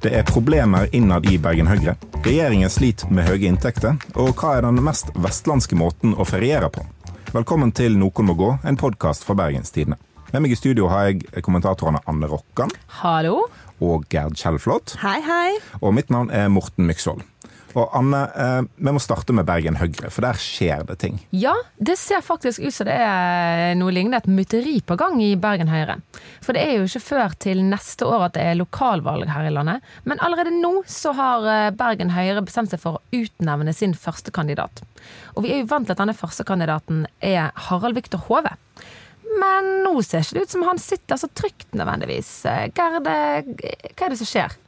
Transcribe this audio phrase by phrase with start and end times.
[0.00, 1.92] Det er problemer innad i Bergen Høyre.
[2.24, 3.98] Regjeringen sliter med høye inntekter.
[4.16, 6.86] Og hva er den mest vestlandske måten å feriere på?
[7.34, 9.98] Velkommen til Noen må gå, en podkast fra Bergenstidene.
[10.32, 13.42] Med meg i studio har jeg kommentatorene Anne Rokkan Hallo.
[13.76, 14.96] og Gerd Kjellflot.
[15.04, 15.58] Hei, hei.
[15.82, 17.26] Og mitt navn er Morten Myksvold.
[17.78, 21.20] Og Anne, eh, vi må starte med Bergen Høyre, for der skjer det ting.
[21.30, 25.32] Ja, det ser faktisk ut som det er noe lignende et mytteri på gang i
[25.40, 26.00] Bergen Høyre.
[26.42, 29.54] For det er jo ikke før til neste år at det er lokalvalg her i
[29.54, 29.86] landet.
[30.04, 34.82] Men allerede nå så har eh, Bergen Høyre bestemt seg for å utnevne sin førstekandidat.
[35.36, 38.56] Og vi er jo vant til at denne førstekandidaten er Harald Viktor Hove.
[39.40, 42.32] Men nå ser ikke det ut som han sitter så trygt nødvendigvis.
[42.74, 43.56] Gerde, eh,
[43.94, 44.58] hva er det som skjer?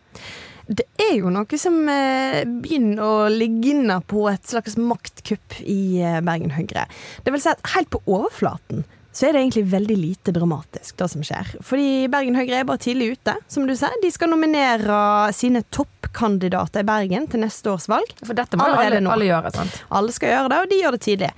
[0.66, 6.20] Det er jo noe som eh, begynner å ligne på et slags maktkupp i eh,
[6.24, 6.86] Bergen Høyre.
[7.24, 11.08] Det vil si at helt på overflaten så er det egentlig veldig lite dramatisk, det
[11.12, 11.50] som skjer.
[11.68, 13.92] Fordi Bergen Høyre er bare tidlig ute, som du sier.
[14.00, 14.96] De skal nominere
[15.36, 18.08] sine toppkandidater i Bergen til neste års valg.
[18.24, 19.82] For dette må alle, alle gjøre, sant?
[19.92, 21.30] Alle skal gjøre det, og de gjør det tidlig.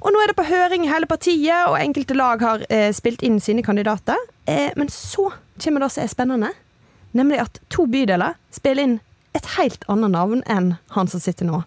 [0.00, 3.20] Og nå er det på høring i hele partiet, og enkelte lag har eh, spilt
[3.26, 4.16] inn sine kandidater.
[4.48, 5.28] Eh, men så
[5.60, 6.54] kommer det som er spennende,
[7.16, 8.98] nemlig at to bydeler spiller inn
[9.36, 11.60] et helt annet navn enn han som sitter nå.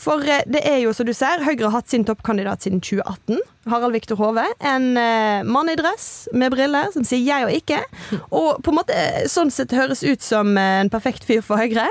[0.00, 3.38] For eh, det er jo, som du ser, Høyre har hatt sin toppkandidat siden 2018.
[3.70, 4.42] Harald Viktor Hove.
[4.58, 8.18] En eh, mann i dress med briller som sier 'jeg og ikke'.
[8.30, 8.96] Og på en måte
[9.30, 11.86] sånn sett høres ut som eh, en perfekt fyr for Høyre.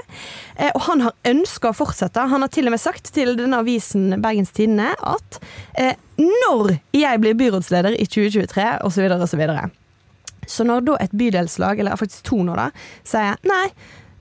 [0.57, 2.27] Eh, og han har ønska å fortsette.
[2.31, 5.39] Han har til og med sagt til denne avisen Bergens Tidende at
[5.79, 9.47] eh, når jeg blir byrådsleder i 2023, osv., osv.
[10.47, 12.69] Så når da et bydelslag, eller faktisk to nå, da,
[13.07, 13.69] sier nei,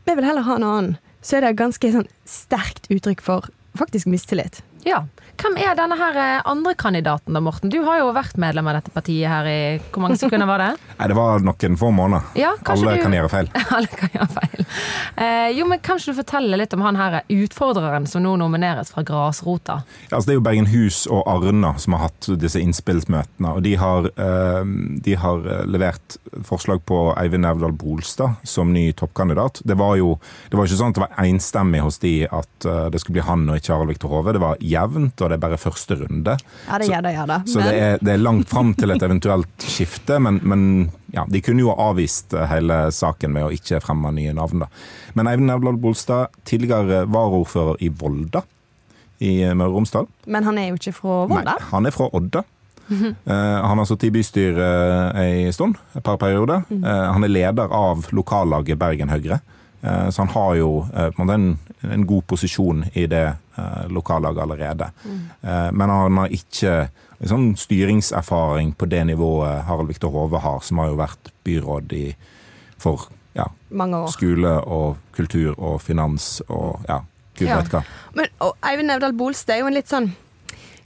[0.05, 0.94] vi vil heller ha en annen,
[1.25, 4.61] så er det et ganske sånn sterkt uttrykk for faktisk mistillit.
[4.84, 5.05] Ja.
[5.41, 7.71] Hvem er denne her eh, andre kandidaten da, Morten?
[7.73, 9.57] Du har jo vært medlem av dette partiet her i
[9.93, 10.69] Hvor mange sekunder var det?
[11.01, 12.29] Nei, det var noen få måneder.
[12.39, 13.51] Ja, Alle du- kan gjøre feil.
[13.77, 14.67] Alle kan gjøre feil.
[15.20, 18.92] Eh, jo, men Kan ikke du fortelle litt om han her utfordreren som nå nomineres
[18.95, 19.81] fra grasrota?
[20.08, 23.55] Ja, altså det er jo Bergenhus og Arna som har hatt disse innspillsmøtene.
[23.57, 24.63] og De har, eh,
[25.05, 29.61] de har eh, levert forslag på Eivind Nevdal Bolstad som ny toppkandidat.
[29.64, 30.14] Det var jo
[30.51, 33.27] det var ikke sånn at det var enstemmig hos de at eh, det skulle bli
[33.29, 34.35] han og ikke Harald Viktor Hove.
[34.37, 36.36] Det var jevnt, og det er bare første runde.
[36.68, 37.40] Ja, det gjør det, gjør det.
[37.51, 40.64] Så det er, det er langt fram til et eventuelt skifte, men, men
[41.14, 44.64] ja, de kunne jo ha avvist eh, hele saken med å ikke fremme nye navn.
[44.67, 44.70] da.
[45.18, 48.45] Men Eivind Nevdal Bolstad, tidligere varaordfører i Volda
[49.23, 50.08] i eh, Møre og Romsdal.
[50.30, 51.55] Men han er jo ikke fra Volda.
[51.57, 52.45] Nei, han er fra Odda.
[52.84, 53.33] Eh,
[53.64, 56.67] han har sittet i bystyret en stund, et par perioder.
[56.74, 59.40] Eh, han er leder av lokallaget Bergen Høyre.
[59.84, 64.91] Så han har jo en god posisjon i det eh, lokallaget allerede.
[65.05, 65.20] Mm.
[65.77, 66.89] men han har ikke
[67.25, 72.07] sånn styringserfaring på det nivået Harald Viktor Hove har, som har jo vært byråd i,
[72.79, 73.47] for ja,
[74.13, 77.01] skole og kultur og finans og ja,
[77.39, 77.57] gud Ja.
[77.63, 77.83] vet hva.
[78.14, 80.13] Men og Eivind Nevdal Bolstad er jo en litt sånn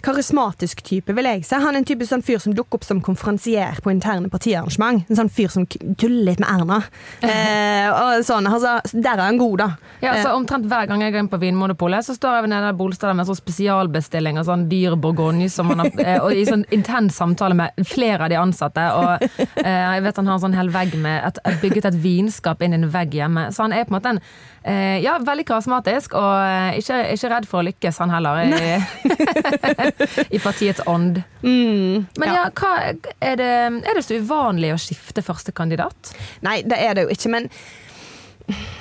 [0.05, 1.55] karismatisk type, vil jeg si.
[1.59, 5.05] Han er en typisk sånn fyr som dukker opp som konferansier på interne partiarrangement.
[5.11, 6.83] En sånn fyr som tuller litt med Erna.
[7.29, 9.67] Eh, og sånn, altså, Der er han god, da.
[10.03, 12.53] Ja, Eh, så Omtrent hver gang jeg går inn på Vinmonopolet, så står jeg ved
[12.53, 16.33] nede i Bolstad med sånn spesialbestilling av sånn dyr bourgogne som han har, eh, og
[16.35, 18.85] i sånn intens samtale med flere av de ansatte.
[18.99, 19.27] Og
[19.65, 22.63] eh, jeg vet han har en sånn hel vegg med et, et bygget et vinskap
[22.65, 23.49] inn i en vegg hjemme.
[23.55, 24.23] Så han er på en måte en
[24.63, 28.43] eh, ja, veldig karismatisk, og eh, ikke, ikke redd for å lykkes, han heller.
[28.45, 28.79] I,
[30.35, 31.23] i partiets ånd.
[31.43, 32.73] mm, Men ja, hva,
[33.21, 33.51] er, det,
[33.89, 36.15] er det så uvanlig å skifte første kandidat?
[36.47, 37.51] Nei, det er det jo ikke, men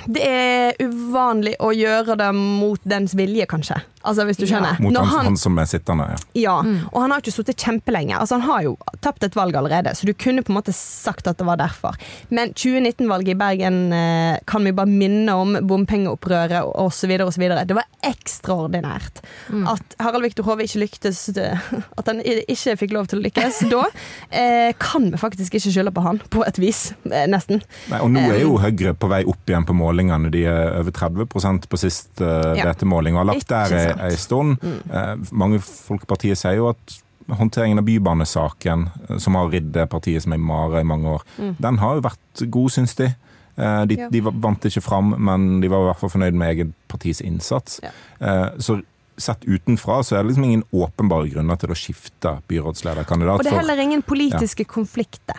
[0.08, 3.76] det er uvanlig å gjøre det mot dens vilje, kanskje.
[4.04, 4.50] Altså, hvis du Ja.
[4.52, 4.80] skjønner.
[4.80, 6.06] Mot Når han, han- som er sittende.
[6.08, 6.16] ja.
[6.34, 6.58] Ja,
[6.92, 8.14] og han har ikke sittet kjempelenge.
[8.18, 11.26] Altså, han har jo tapt et valg allerede, så du kunne på en måte sagt
[11.26, 11.94] at det var derfor.
[12.30, 17.10] Men 2019-valget i Bergen eh, kan vi bare minne om bompengeopprøret osv.
[17.20, 17.48] osv.
[17.66, 19.22] Det var ekstraordinært.
[19.66, 21.58] At Harald Viktor Hove ikke lyktes eh,
[21.98, 23.84] At han ikke fikk lov til å lykkes da,
[24.30, 26.92] eh, kan vi faktisk ikke skylde på han, på et vis.
[27.10, 27.62] Eh, nesten.
[27.90, 30.30] Nei, og nå er jo Høyre på vei opp igjen på målingene.
[30.30, 31.26] De er over 30
[31.68, 32.72] på sist uh, Ja.
[32.78, 34.58] Og har lagt Ikke der ei- stund.
[34.90, 36.98] Eh, mange folk i partiet sier jo at
[37.28, 41.22] håndteringen av Bybanesaken, eh, som har ridd partiet som ei mare i mange år,
[41.60, 43.14] den har jo vært god, syns de.
[43.58, 44.08] Eh, de, Ja.
[44.08, 47.80] de vant ikke fram, men de var i hvert fall fornøyd med eget partis innsats.
[47.82, 47.90] Ja.
[48.20, 48.82] Eh, så
[49.18, 53.40] sett utenfra så er det liksom ingen åpenbare grunner til å skifte byrådslederkandidat.
[53.40, 55.34] Og det er heller ingen politiske konflikter.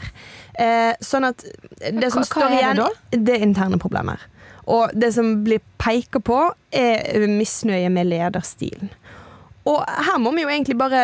[0.60, 1.38] Eh, sånn at
[1.80, 2.76] det som Hva- hva står igjen,
[3.12, 4.20] det det er interne problemer.
[4.70, 8.92] Og det som blir peka på, er misnøye med lederstilen.
[9.70, 11.00] Og her må vi jo egentlig bare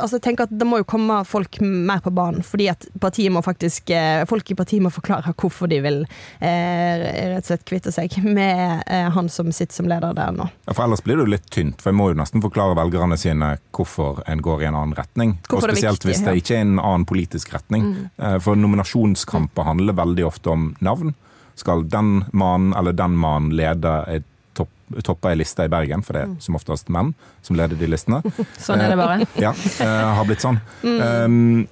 [0.00, 3.42] altså, tenke at det må jo komme folk mer på banen, fordi at partiet må
[3.44, 7.04] faktisk eh, folk i partiet må forklare hvorfor de vil eh,
[7.34, 10.46] rett og slett kvitte seg med eh, han som sitter som leder der nå.
[10.68, 13.18] Ja, for Ellers blir det jo litt tynt, for jeg må jo nesten forklare velgerne
[13.20, 15.36] sine hvorfor en går i en annen retning.
[15.48, 17.90] Hvorfor og Spesielt det viktig, hvis det ikke er en annen politisk retning.
[17.90, 18.38] Mm.
[18.44, 21.12] For nominasjonskamper handler veldig ofte om navn.
[21.60, 24.24] Skal den mannen eller den mannen lede et
[24.56, 24.70] topp,
[25.06, 27.12] topper ei liste i Bergen, for det er som oftest menn
[27.46, 28.22] som leder de listene.
[28.58, 29.26] Sånn er det bare.
[29.44, 30.58] Ja, eh, har blitt sånn.
[30.84, 31.68] Um,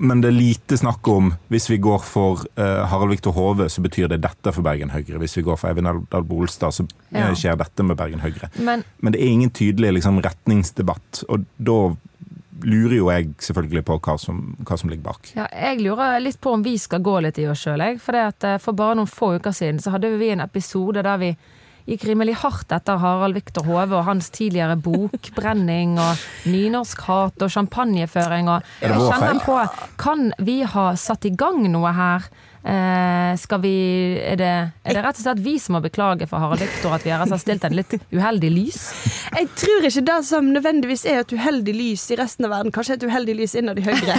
[0.00, 3.82] men det er lite snakk om hvis vi går for uh, Harald Viktor Hove, så
[3.84, 5.18] betyr det dette for Bergen Høyre.
[5.20, 7.26] Hvis vi går for Eivind Aldal Bolstad, så eh, Ja.
[7.36, 8.48] skjer dette med Bergen Høyre.
[8.64, 11.76] Men Men det er ingen tydelig liksom, retningsdebatt, og da
[12.66, 15.32] lurer jo jeg selvfølgelig på hva som, hva som ligger bak.
[15.36, 17.82] ja, jeg lurer litt på om vi skal gå litt i oss sjøl.
[18.02, 21.04] For, det at, eh, for bare noen få uker siden så hadde vi en episode
[21.06, 21.34] der vi
[21.90, 26.20] gikk rimelig hardt etter Harald Viktor Hove og hans tidligere bokbrenning og
[26.50, 28.50] nynorskhat og champagneføring.
[28.52, 29.58] Og jeg kjenner på
[30.00, 32.28] Kan vi ha satt i gang noe her?
[32.60, 33.72] Eh, skal vi
[34.20, 34.48] er det,
[34.84, 37.24] er det rett og slett vi som må beklage for Harald Viktor at vi har
[37.40, 38.80] stilt en litt uheldig lys?
[39.32, 42.98] Jeg tror ikke det som nødvendigvis er et uheldig lys i resten av verden, kanskje
[42.98, 44.18] et uheldig lys innad i Høyre.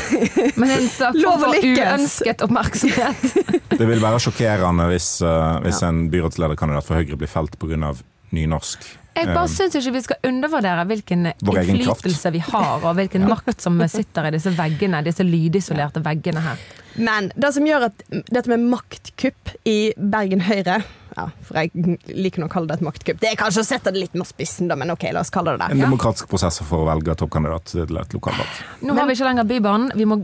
[0.60, 3.26] Men en slags Lov for uønsket oppmerksomhet.
[3.80, 7.92] Det vil være sjokkerende hvis, uh, hvis en byrådslederkandidat for Høyre blir felt pga.
[8.34, 8.88] nynorsk.
[9.16, 13.62] Jeg bare Eh, syns ikke vi skal undervurdere hvilken innflytelse vi har, og hvilken makt
[13.64, 16.60] som sitter i disse veggene, disse lydisolerte veggene her.
[16.98, 20.82] Men det som gjør at dette med maktkupp i Bergen Høyre
[21.16, 23.20] ja, for jeg liker å kalle det et maktkupp.
[23.22, 25.54] Det er kanskje å sette det litt mer spissen, da, men OK, la oss kalle
[25.54, 25.70] det det.
[25.72, 28.60] En demokratisk demokratisk prosess for å velge toppkandidat til et lokalvalg.
[28.84, 30.18] Nå har vi ikke lenger Bybanen, vi må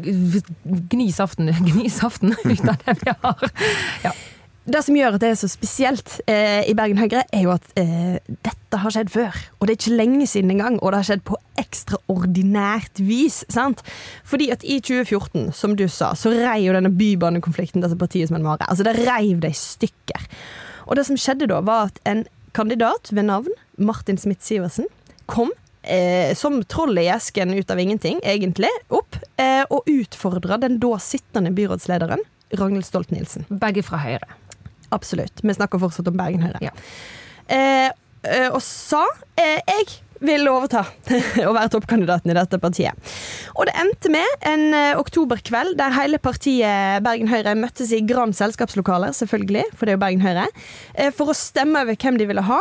[0.92, 3.48] gni saften, gni saften ut av det vi har.
[4.04, 4.12] Ja.
[4.62, 7.64] Det som gjør at det er så spesielt eh, i Bergen Høyre, er jo at
[7.80, 9.38] eh, dette har skjedd før.
[9.58, 13.42] Og det er ikke lenge siden engang, og det har skjedd på ekstraordinært vis.
[13.52, 13.82] sant?
[14.28, 18.40] Fordi at i 2014, som du sa, så rei jo denne bybanekonflikten dette partiet som
[18.40, 18.68] en mare.
[18.68, 20.28] Altså, det reiv det i stykker.
[20.88, 22.26] Og det som skjedde da, var at en
[22.56, 24.90] kandidat ved navn Martin Smith-Sivertsen
[25.30, 30.78] kom eh, som trollet i esken ut av ingenting, egentlig, opp eh, og utfordra den
[30.82, 32.22] da sittende byrådslederen
[32.58, 33.46] Ragnhild Stolt-Nielsen.
[33.62, 34.28] Begge fra Høyre.
[34.92, 35.40] Absolutt.
[35.42, 36.60] Vi snakker fortsatt om Bergen Høyre.
[36.60, 36.72] Ja.
[37.48, 37.88] Eh,
[38.28, 39.04] eh, og sa
[39.40, 39.88] eh, jeg
[40.22, 40.84] vil overta
[41.42, 43.12] å være toppkandidaten i dette partiet.
[43.56, 48.34] Og det endte med en eh, oktoberkveld der hele partiet Bergen Høyre møttes i Gran
[48.36, 50.46] selskapslokaler, selvfølgelig, for det er jo Bergen Høyre,
[50.94, 52.60] eh, for å stemme over hvem de ville ha.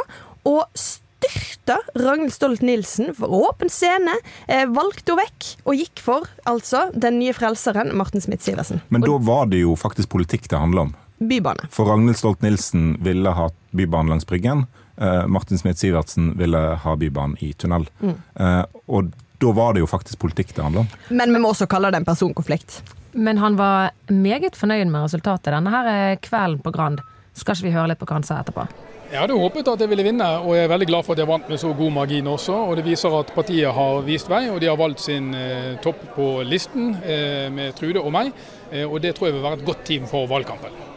[0.49, 4.17] Og styrta Ragnhild Stolt-Nielsen for åpen scene,
[4.47, 8.81] eh, valgte henne vekk og gikk for altså den nye frelseren Morten Smith-Sivertsen.
[8.89, 10.95] Men da var det jo faktisk politikk det handla om.
[11.21, 11.67] Bybane.
[11.69, 14.65] For Ragnhild Stolt-Nielsen ville ha bybane langs Bryggen.
[15.01, 17.87] Eh, Martin Smith-Sivertsen ville ha bybanen i tunnel.
[18.05, 20.91] Eh, og da var det jo faktisk politikk det handla om.
[21.09, 22.81] Men vi må også kalle det en personkonflikt.
[23.11, 27.01] Men han var meget fornøyd med resultatet denne her eh, kvelden på Grand.
[27.33, 28.67] Skal ikke vi høre litt på hva han sa etterpå?
[29.11, 31.27] Jeg hadde håpet at jeg ville vinne, og jeg er veldig glad for at jeg
[31.27, 32.53] vant med så god margin også.
[32.69, 36.05] og Det viser at partiet har vist vei, og de har valgt sin eh, topp
[36.15, 38.31] på listen eh, med Trude og meg.
[38.71, 40.90] Eh, og Det tror jeg vil være et godt team for valgkampen.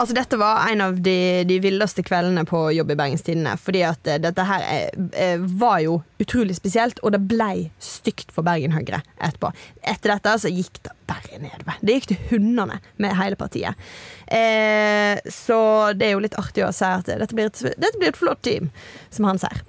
[0.00, 3.52] Altså, dette var en av de, de villeste kveldene på jobb i Bergens Tidende.
[3.60, 8.32] Fordi at eh, dette her er, eh, var jo utrolig spesielt, og det blei stygt
[8.34, 9.52] for Bergen Høyre etterpå.
[9.92, 11.76] Etter dette så gikk det bare nedover.
[11.84, 13.78] Det gikk til hundene med hele partiet.
[14.26, 15.60] Eh, så
[15.98, 18.42] det er jo litt artig å si at dette blir et, dette blir et flott
[18.46, 18.72] team,
[19.12, 19.60] som han sier.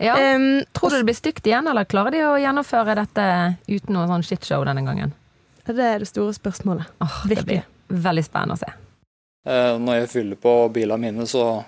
[0.00, 0.16] Ja.
[0.34, 3.28] Um, Tror du det blir stygt igjen, eller klarer de å gjennomføre dette
[3.68, 5.14] uten noe sånn shitshow denne gangen?
[5.66, 6.86] det er det store spørsmålet.
[7.02, 7.62] Oh, det Virkelig.
[7.88, 8.68] blir veldig spennende å se.
[9.46, 11.64] Eh, Når jeg fyller på bilene mine, så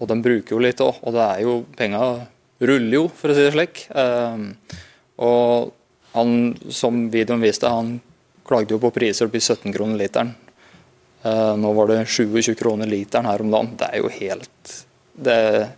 [0.00, 2.26] Og de bruker jo litt òg, og det er jo Penga
[2.60, 3.82] ruller jo, for å si det slik.
[3.94, 4.78] Eh,
[5.20, 5.72] Og
[6.14, 6.30] han,
[6.72, 8.00] som videoen viste, han
[8.46, 10.34] klagde jo på priser opp i 17 kroner literen.
[11.22, 13.76] Eh, Nå var det 27 kroner literen her om dagen.
[13.76, 14.76] Det er jo helt
[15.20, 15.68] Det,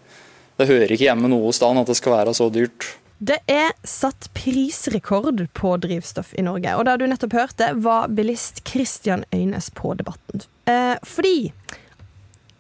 [0.59, 2.87] det hører ikke hjemme noe sted at det skal være så dyrt.
[3.23, 6.73] Det er satt prisrekord på drivstoff i Norge.
[6.75, 10.43] Og det du nettopp hørte, var bilist Christian Øynes på Debatten.
[10.67, 11.53] Eh, fordi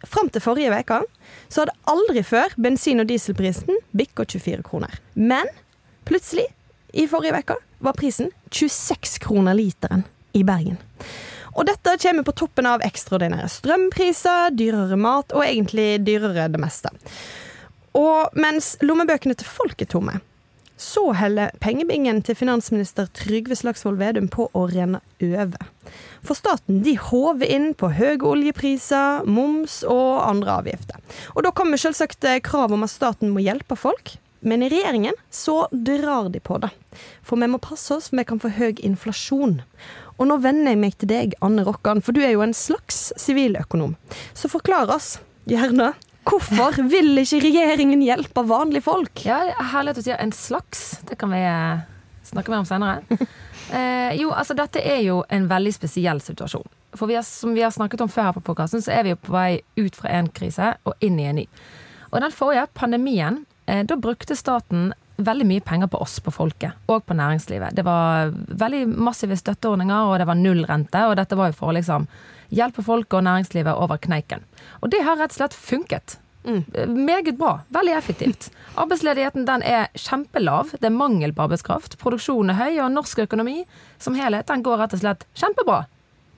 [0.06, 1.00] fram til forrige uke
[1.50, 4.94] så hadde aldri før bensin- og dieselprisen bikka 24 kroner.
[5.18, 5.50] Men
[6.06, 6.46] plutselig,
[6.94, 10.78] i forrige uke, var prisen 26 kroner literen i Bergen.
[11.58, 16.94] Og dette kommer på toppen av ekstraordinære strømpriser, dyrere mat og egentlig dyrere det meste.
[17.98, 20.20] Og mens lommebøkene til folk er tomme,
[20.82, 25.68] så heller pengebingen til finansminister Trygve Slagsvold Vedum på å renne over.
[26.26, 30.98] For staten de håver inn på høye oljepriser, moms og andre avgifter.
[31.36, 35.14] Og da kommer selvsagt eh, krav om at staten må hjelpe folk Men i regjeringen
[35.30, 36.72] så drar de på det.
[37.22, 39.60] For vi må passe oss, for vi kan få høy inflasjon.
[40.18, 43.12] Og nå vender jeg meg til deg, Anne Rokkan, for du er jo en slags
[43.22, 43.94] siviløkonom.
[44.34, 45.92] Så forklar oss, gjerne,
[46.28, 49.24] hvorfor vil ikke regjeringen hjelpe vanlige folk?
[49.26, 49.40] Ja,
[49.72, 51.00] Herlighet å sier en slags.
[51.08, 51.82] Det kan vi eh,
[52.32, 53.02] snakke mer om senere.
[53.72, 56.66] Eh, jo, altså dette er jo en veldig spesiell situasjon.
[56.98, 59.14] For vi har, som vi har snakket om før her på podkasten, så er vi
[59.14, 61.46] jo på vei ut fra en krise og inn i en ny.
[62.10, 64.90] Og den forrige, pandemien, eh, da brukte staten
[65.26, 67.76] veldig mye penger på oss, på folket, og på næringslivet.
[67.76, 71.76] Det var veldig massive støtteordninger, og det var nullrente, og dette var jo for å
[71.78, 72.08] liksom
[72.52, 74.44] hjelpe folk og næringslivet over kneiken.
[74.82, 76.18] Og det har rett og slett funket.
[76.86, 77.60] Meget bra.
[77.68, 78.50] Veldig effektivt.
[78.74, 80.72] Arbeidsledigheten den er kjempelav.
[80.80, 81.98] Det er mangel på arbeidskraft.
[82.02, 83.62] Produksjonen er høy, og norsk økonomi
[84.02, 85.84] som helhet den går rett og slett kjempebra.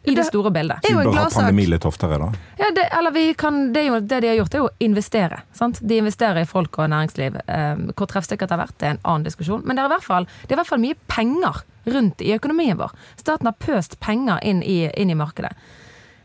[0.04, 0.84] I det store bildet.
[0.84, 2.28] Vi bør ha pandemi litt oftere, da.
[2.61, 5.38] Ja, det, eller vi kan, det, jo, det de har gjort, er jo å investere.
[5.56, 5.80] Sant?
[5.80, 7.38] De investerer i folk og næringsliv.
[7.46, 9.62] Eh, hvor treffsikkert det har vært, det er en annen diskusjon.
[9.64, 11.62] Men det er, i hvert fall, det er i hvert fall mye penger
[11.96, 12.92] rundt i økonomien vår.
[13.20, 15.54] Staten har pøst penger inn i, inn i markedet.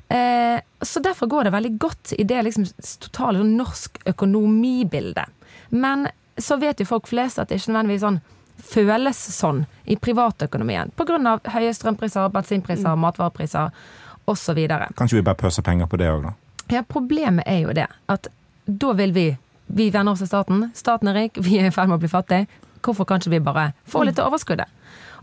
[0.10, 2.66] Eh, så derfor går det veldig godt i det liksom,
[3.00, 5.28] totale sånn, norsk økonomibilde.
[5.70, 6.08] Men
[6.40, 8.22] så vet jo folk flest at det er ikke nødvendigvis sånn
[8.64, 10.92] føles sånn i privatøkonomien.
[10.98, 11.40] Pga.
[11.54, 13.72] høye strømpriser, bensinpriser, matvarepriser
[14.30, 14.60] osv.
[14.68, 16.34] Kan ikke vi bare pøse penger på det òg, da?
[16.70, 18.30] Ja, problemet er jo det at
[18.66, 19.30] da vil vi
[19.70, 20.72] Vi venner oss til staten.
[20.74, 22.48] Staten er rik, vi er i ferd med å bli fattig.
[22.82, 24.66] Hvorfor kan ikke vi bare få litt av overskuddet?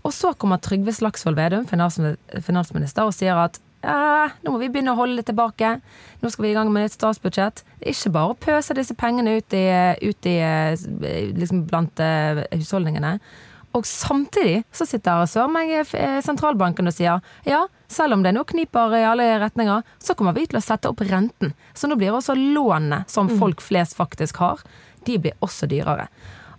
[0.06, 4.94] Og så kommer Trygve Slagsvold Vedum, finansminister, og sier at ja, nå må vi begynne
[4.96, 5.76] å holde det tilbake.
[6.22, 7.62] Nå skal vi i gang med et statsbudsjett.
[7.78, 9.66] Det er ikke bare å pøse disse pengene ut i,
[10.02, 10.36] ut i
[11.38, 13.16] liksom blant eh, husholdningene.
[13.76, 17.62] Og samtidig så sitter søren meg eh, sentralbanken og sier ja,
[17.92, 21.04] selv om det nå kniper i alle retninger, så kommer vi til å sette opp
[21.06, 21.52] renten.
[21.76, 24.64] Så nå blir også lånene som folk flest faktisk har,
[25.06, 26.08] de blir også dyrere.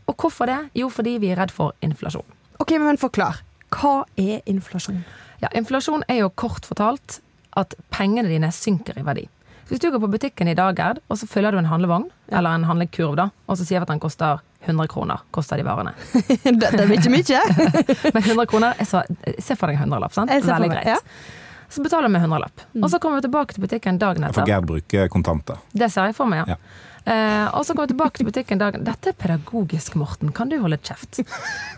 [0.08, 0.60] Og hvorfor det?
[0.78, 2.24] Jo, fordi vi er redd for inflasjon.
[2.62, 3.42] Ok, men forklar.
[3.74, 5.02] Hva er inflasjon?
[5.44, 7.20] Ja, Inflasjon er jo kort fortalt
[7.58, 9.28] at pengene dine synker i verdi.
[9.68, 12.56] Hvis du går på butikken i dag, Gerd, og så fyller du en handlevogn, eller
[12.56, 15.92] en handlekurv, da, og så sier vi at den koster 100 kroner, koster de varene.
[16.62, 17.42] Det er ikke mye.
[18.16, 19.04] Men 100 kroner jeg så
[19.44, 20.32] Se for deg en hundrelapp, sant?
[20.32, 20.96] Veldig greit.
[20.96, 21.02] ja.
[21.70, 22.64] Så betaler vi hundrelapp.
[22.74, 22.84] Mm.
[22.86, 24.48] Og så kommer vi tilbake til butikken dagen For.
[24.48, 25.60] Gerd bruker kontanter.
[25.76, 26.56] Det ser jeg for meg, ja.
[27.08, 30.34] Eh, og så kommer jeg tilbake til butikken dagen Dette er pedagogisk, Morten.
[30.36, 31.22] Kan du holde kjeft?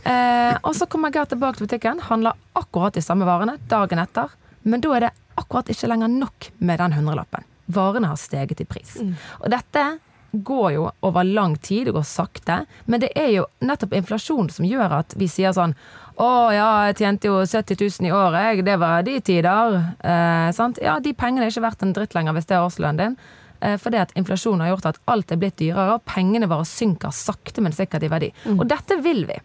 [0.09, 4.33] Eh, og så kommer jeg tilbake til butikken, handler akkurat de samme varene dagen etter.
[4.65, 7.45] Men da er det akkurat ikke lenger nok med den hundrelappen.
[7.69, 8.97] Varene har steget i pris.
[9.43, 9.85] Og dette
[10.31, 12.63] går jo over lang tid, det går sakte.
[12.85, 15.75] Men det er jo nettopp inflasjon som gjør at vi sier sånn
[16.19, 18.63] å ja, jeg tjente jo 70 000 i året, jeg.
[18.67, 19.77] Det var de tider.
[20.03, 20.81] Eh, sant?
[20.83, 23.15] Ja, de pengene er ikke verdt en dritt lenger hvis det er årslønnen din.
[23.61, 27.11] Eh, fordi at inflasjonen har gjort at alt er blitt dyrere, og pengene våre synker
[27.11, 28.29] sakte, men sikkert i verdi.
[28.55, 29.35] Og dette vil vi.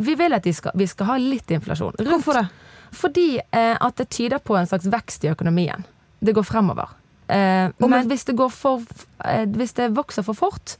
[0.00, 1.92] Vi vil at de skal, vi skal ha litt inflasjon.
[1.98, 2.46] Rundt- Hvorfor det?
[2.96, 5.84] Fordi eh, at det tyder på en slags vekst i økonomien.
[6.20, 6.88] Det går fremover.
[7.28, 8.80] Eh, men hvis det, går for,
[9.24, 10.76] eh, hvis det vokser for fort,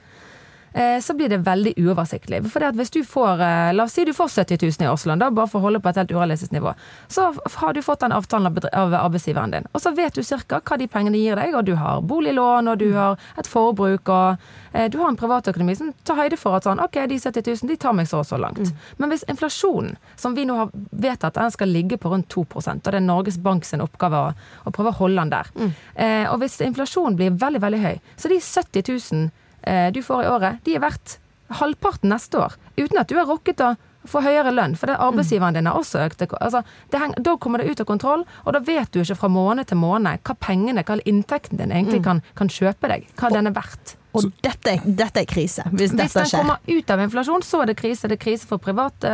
[1.02, 2.42] så blir det veldig uoversiktlig.
[2.50, 5.18] For at hvis du får, eh, La oss si du får 70 000 i årslønn,
[5.18, 6.74] da, bare for å holde på et helt urealistisk nivå.
[7.08, 9.66] Så har du fått den avtalen av, arbeidsgiveren din.
[9.72, 12.78] Og så vet du cirka hva de pengene gir deg, og du har boliglån, og
[12.78, 14.36] du har et forbruk, og
[14.72, 17.70] eh, du har en privatøkonomi som tar høyde for at sånn, ok, de 70 000
[17.70, 18.72] de tar meg så og så langt.
[18.98, 22.64] Men hvis inflasjonen, som vi nå har vedtatt, den skal ligge på rundt 2 og
[22.84, 24.32] det er Norges Bank sin oppgave å,
[24.66, 25.50] å prøve å holde den der.
[25.94, 29.30] Eh, og hvis inflasjonen blir veldig, veldig høy, så de 70 000 eh,
[29.94, 31.18] du får i året, de er verdt
[31.60, 32.56] halvparten neste år.
[32.78, 33.74] Uten at du har rukket å
[34.08, 36.24] få høyere lønn, for det arbeidsgiveren din har også økt.
[36.40, 36.62] Altså,
[36.92, 39.68] det heng, da kommer det ut av kontroll, og da vet du ikke fra måned
[39.68, 43.08] til måned hva pengene, hva inntekten din egentlig kan, kan kjøpe deg.
[43.20, 43.96] Hva den er verdt.
[44.16, 47.70] Og dette, dette er krise, hvis Hvis dette den kommer ut av inflasjon, så er
[47.70, 48.08] det krise.
[48.10, 49.12] Det er krise for private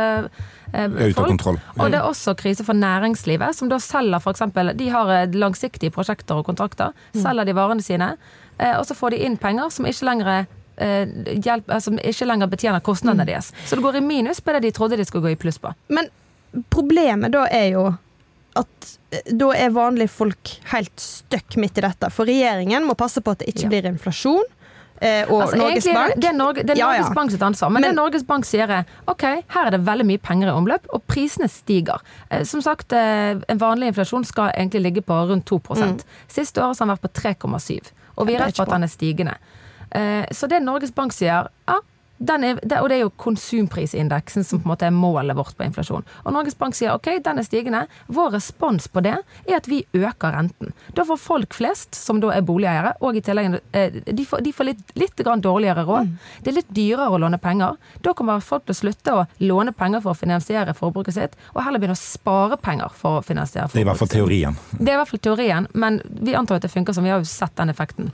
[0.73, 1.27] eh, folk.
[1.35, 1.59] kontroll.
[1.77, 4.41] Og det er også krise for næringslivet, som da selger f.eks.
[4.79, 6.97] De har eh, langsiktige prosjekter og kontrakter.
[7.13, 8.46] Selger de varene sine, eh,
[8.79, 10.31] og så får de inn penger som ikke lenger
[10.77, 11.05] eh,
[11.45, 13.51] hjelp, altså, ikke lenger betjener kostnadene deres.
[13.65, 15.73] Så det går i minus på det de trodde de skulle gå i pluss på.
[15.93, 16.09] Men
[16.73, 17.87] problemet da er jo
[18.57, 22.09] at eh, da er vanlige folk helt støkk midt i dette.
[22.13, 23.73] For regjeringen må passe på at det ikke Ja.
[23.75, 24.43] blir inflasjon.
[24.99, 27.13] Eh, og Altså, Norges egentlig Bank det, er, Norge, det er Ja, Norges ja.
[27.13, 27.69] Bank sitt ansvar.
[27.69, 29.21] Men, Men- det Norges Bank sier er ok,
[29.53, 32.01] her er det veldig mye penger i omløp, og prisene stiger.
[32.31, 36.79] Eh, Som sagt, eh, en vanlig inflasjon skal egentlig ligge på rundt 2% Siste året
[36.79, 39.37] har den vært på 3,7, og vi er redd for at den er stigende.
[39.95, 41.77] Eh, Så det Norges Bank sier, ja,
[42.17, 45.65] er, det, og det er jo konsumprisindeksen som på en måte er målet vårt på
[45.67, 46.05] inflasjon.
[46.25, 47.83] Og Norges Bank sier ok, den er stigende.
[48.07, 50.73] Vår respons på det er at vi øker renten.
[50.97, 54.53] Da får folk flest, som da er boligeiere, og i tillegg eh, de får, de
[54.55, 56.13] får litt, litt grann dårligere råd.
[56.41, 57.77] Det er litt dyrere å låne penger.
[58.05, 61.61] Da kommer folk til å slutte å låne penger for å finansiere forbruket sitt, og
[61.65, 63.77] heller begynne å spare penger for å finansiere forbruket.
[63.77, 64.57] Det er i hvert fall teorien.
[64.73, 67.21] Det er i hvert fall teorien, men vi antar at det funker som vi har
[67.21, 68.11] jo sett den effekten.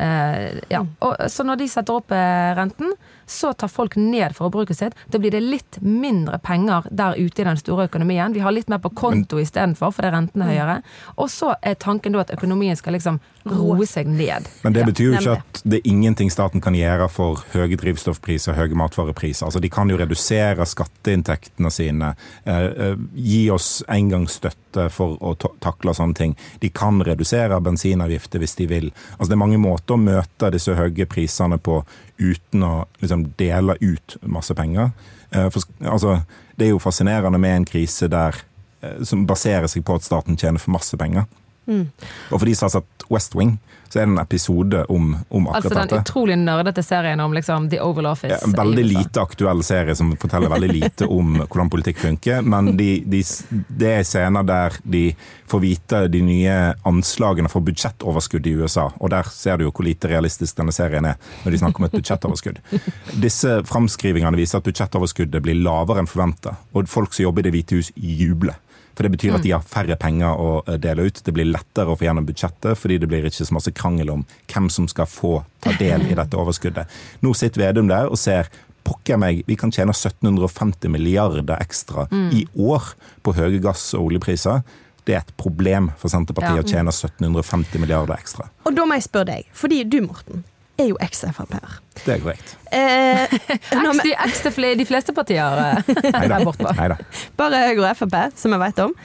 [0.00, 0.80] Uh, ja.
[1.04, 2.94] og, så når de setter opp eh, renten,
[3.30, 4.96] så tar folk ned forbruket sitt.
[5.06, 8.34] Da blir det litt mindre penger der ute i den store økonomien.
[8.34, 10.78] Vi har litt mer på konto istedenfor, fordi renten er høyere.
[11.16, 14.48] Og så er tanken da at økonomien skal liksom roe seg ned.
[14.64, 18.52] Men det betyr jo ikke at det er ingenting staten kan gjøre for høye drivstoffpriser
[18.52, 19.46] og høye matvarepriser.
[19.46, 25.94] Altså, de kan jo redusere skatteinntektene sine, eh, eh, gi oss engangsstøtte for å takle
[25.96, 26.36] sånne ting.
[26.60, 28.92] De kan redusere bensinavgifter hvis de vil.
[29.16, 31.80] Altså, det er mange måter å møte disse høye prisene på
[32.20, 34.92] uten å liksom, dele ut masse penger.
[35.30, 36.20] Eh, For, altså,
[36.56, 38.36] det er jo fascinerende med en krise der,
[38.82, 41.26] eh, som baserer seg på at staten tjener for masse penger.
[41.68, 43.58] Og for de som har sett West Wing,
[43.90, 46.00] så er det en episode om, om akkurat Altså den dette.
[46.04, 48.36] utrolig nerdete serien om liksom The Oval Office.
[48.36, 52.46] Ja, en veldig lite aktuell serie som forteller veldig lite om hvordan politikk funker.
[52.46, 53.24] Men de, de,
[53.66, 55.02] det er scener der de
[55.50, 56.54] får vite de nye
[56.86, 58.86] anslagene for budsjettoverskudd i USA.
[59.02, 61.90] Og der ser du jo hvor lite realistisk denne serien er når de snakker om
[61.90, 62.62] et budsjettoverskudd.
[63.26, 66.60] Disse framskrivingene viser at budsjettoverskuddet blir lavere enn forventa.
[66.78, 68.54] Og folk som jobber i Det hvite hus, jubler.
[68.94, 71.20] For det betyr at de har færre penger å eh, dele ut.
[71.24, 74.24] Det blir lettere å få gjennom budsjettet, fordi det blir ikke så masse krangel om
[74.50, 76.90] hvem som skal få ta del i dette overskuddet.
[77.24, 82.46] Nå sitter Vedum der og ser Pokker meg, vi kan tjene 1750 milliarder ekstra i
[82.56, 82.86] år
[83.22, 84.62] på høye gass- og oljepriser.
[85.04, 86.64] Det er et problem for Senterpartiet Ja.
[86.64, 88.48] å tjene 1750 milliarder ekstra.
[88.64, 90.42] Og da må jeg spørre deg, fordi du, Morten,
[90.80, 91.78] er jo eks-Frp-er.
[92.04, 92.54] Det er korrekt.
[92.72, 93.34] Eh,
[94.04, 94.14] de,
[94.50, 96.38] til de fleste partier eh, Neida.
[96.38, 96.72] der borte.
[96.76, 96.96] Neida.
[97.36, 98.96] bare Høyre og Frp, som jeg vet om.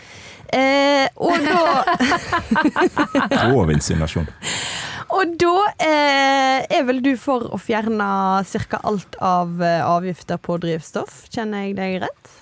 [0.55, 1.59] Eh, og da
[3.49, 4.27] Grov insinuasjon.
[5.15, 5.53] Og da
[5.85, 8.07] eh, er vel du for å fjerne
[8.45, 8.79] ca.
[8.83, 12.35] alt av eh, avgifter på drivstoff, kjenner jeg deg rett?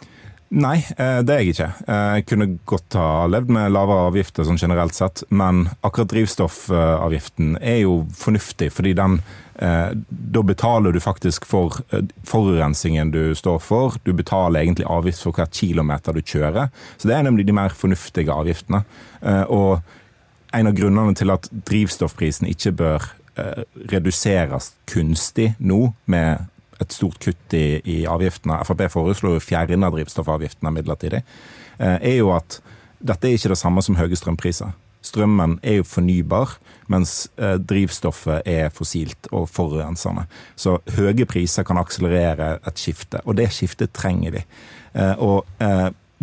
[0.54, 1.68] Nei, eh, det er jeg ikke.
[1.88, 7.56] Eh, Jeg kunne godt ha levd med lavere avgifter sånn generelt sett, men akkurat drivstoffavgiften
[7.58, 9.16] er jo fornuftig, fordi den
[9.58, 11.82] eh, Da betaler du faktisk for
[12.30, 13.98] forurensingen du står for.
[14.06, 16.70] Du betaler egentlig avgift for hver kilometer du kjører.
[16.98, 18.84] Så det er nemlig de mer fornuftige avgiftene.
[19.50, 19.82] Og
[20.54, 23.06] en av grunnene til at drivstoffprisen ikke bør
[23.94, 26.46] reduseres kunstig nå, med
[26.84, 31.24] et stort kutt i, i avgiftene Frp foreslo å fjerne drivstoffavgiftene midlertidig,
[31.80, 32.60] eh, er jo at
[33.04, 34.72] dette er ikke det samme som høye strømpriser.
[35.04, 36.54] Strømmen er jo fornybar,
[36.88, 40.24] mens eh, drivstoffet er fossilt og forurensende.
[40.56, 44.46] Så høye priser kan akselerere et skifte, og det skiftet trenger vi.
[44.96, 45.44] Eh, Og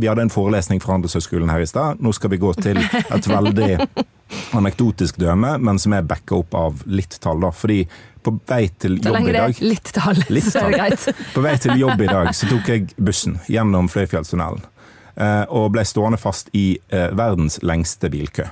[0.00, 1.98] vi hadde en forelesning fra Handelshøyskolen her i stad.
[2.00, 3.74] Nå skal vi gå til et veldig
[4.58, 7.42] anekdotisk døme, men som er backa opp av litt tall.
[7.44, 7.50] da.
[7.52, 7.82] Fordi
[8.22, 11.06] på vei til Så lenge det er litt tall, så er det greit.
[11.36, 14.62] på vei til jobb i dag så tok jeg bussen gjennom Fløyfjellstunnelen.
[15.16, 18.46] eh, Og ble stående fast i eh, verdens lengste bilkø.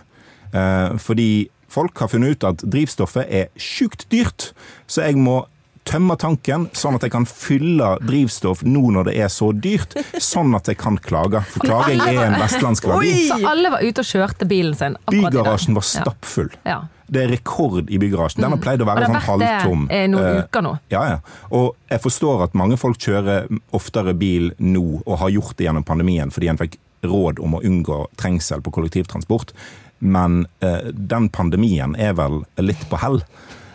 [0.52, 4.52] Eh, Fordi folk har funnet ut at drivstoffet er sjukt dyrt,
[4.88, 5.42] så jeg må
[5.88, 10.52] tømme tanken, sånn at jeg kan fylle drivstoff nå når det er så dyrt, sånn
[10.56, 11.40] at jeg kan klage.
[11.48, 13.14] For klaging er en vestlandsk verdi.
[13.30, 15.30] Så alle var ute og kjørte bilen sin i dag.
[15.32, 16.50] Bygarasjen var stappfull.
[16.68, 16.82] Ja.
[17.08, 18.42] Det er rekord i bygarasjen.
[18.44, 19.86] Den har pleid å være det sånn har vært halvtom.
[19.88, 20.72] det er noen Eh, uker nå.
[20.92, 21.18] Ja, ja.
[21.56, 25.84] Og jeg forstår at mange folk kjører oftere bil nå, og har gjort det gjennom
[25.88, 26.76] pandemien fordi en fikk
[27.08, 29.52] råd om å unngå trengsel på kollektivtransport.
[30.00, 33.22] Men eh, den pandemien er vel litt på hell.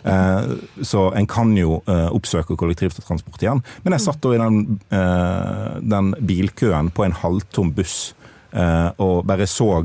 [0.04, 0.46] Eh,
[0.84, 3.62] så en kan jo eh, oppsøke kollektivtransport igjen.
[3.82, 8.14] Men jeg satt da i den, eh, den bilkøen på en halvtom buss
[8.52, 9.82] eh, og bare så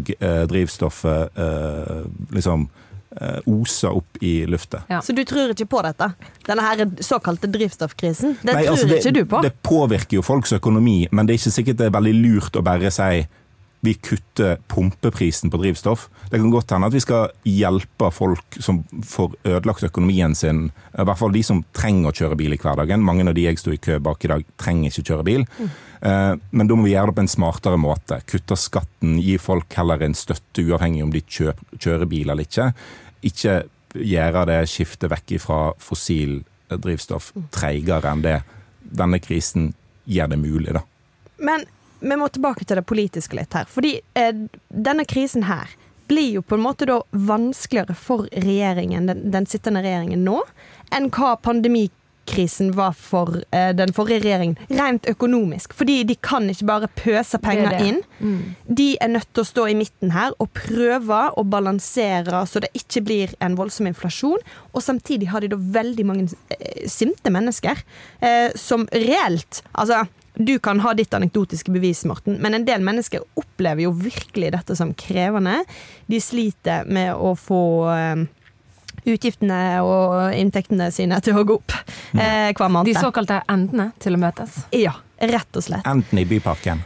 [0.52, 1.40] drivstoffet
[2.36, 2.68] liksom
[3.22, 4.84] eh, ose opp i lufta.
[4.90, 5.02] Ja.
[5.06, 6.12] Så du tror ikke på dette?
[6.48, 8.40] Denne her såkalte drivstoffkrisen?
[8.42, 9.44] Det Nei, tror altså, det, ikke du på?
[9.46, 12.66] Det påvirker jo folks økonomi, men det er ikke sikkert det er veldig lurt å
[12.66, 13.28] bare si
[13.82, 16.10] vi kutter pumpeprisen på drivstoff.
[16.30, 21.06] Det kan godt hende at vi skal hjelpe folk som får ødelagt økonomien sin, i
[21.08, 23.06] hvert fall de som trenger å kjøre bil i hverdagen.
[23.06, 25.48] Mange av de jeg sto i kø bak i dag, trenger ikke kjøre bil.
[25.60, 25.70] Mm.
[26.52, 28.20] Men da må vi gjøre det på en smartere måte.
[28.28, 32.74] Kutte skatten, gi folk heller en støtte uavhengig om de kjører bil eller ikke.
[33.26, 38.38] Ikke gjøre det skiftet vekk fra fossil drivstoff treigere enn det
[38.90, 39.74] denne krisen
[40.10, 40.82] gjør det mulig, da.
[41.38, 41.66] Men
[42.00, 43.68] vi må tilbake til det politiske litt her.
[43.70, 45.70] Fordi eh, denne krisen her
[46.10, 50.40] blir jo på en måte da vanskeligere for regjeringen, den, den sittende regjeringen nå,
[50.96, 51.36] enn hva
[52.30, 55.74] bankkrisen var for eh, den forrige regjeringen, rent økonomisk.
[55.74, 57.88] Fordi de kan ikke bare pøse penger Det det.
[57.88, 58.56] inn.
[58.68, 62.70] De er nødt til å stå i midten her og prøve å balansere så det
[62.74, 64.40] ikke blir en voldsom inflasjon.
[64.74, 67.82] Og samtidig har de da veldig mange eh, sinte mennesker
[68.22, 73.24] eh, som reelt Altså, du kan ha ditt anekdotiske bevis, Morten, men en del mennesker
[73.40, 75.64] opplever jo virkelig dette som krevende.
[76.08, 77.62] De sliter med å få
[77.92, 78.24] eh,
[79.16, 81.76] utgiftene og inntektene sine til å gå opp
[82.16, 82.90] eh, hver måned.
[82.92, 84.62] De såkalte endene til å møtes.
[84.76, 85.88] Ja, rett og slett.
[85.90, 86.84] Enten i Byparken.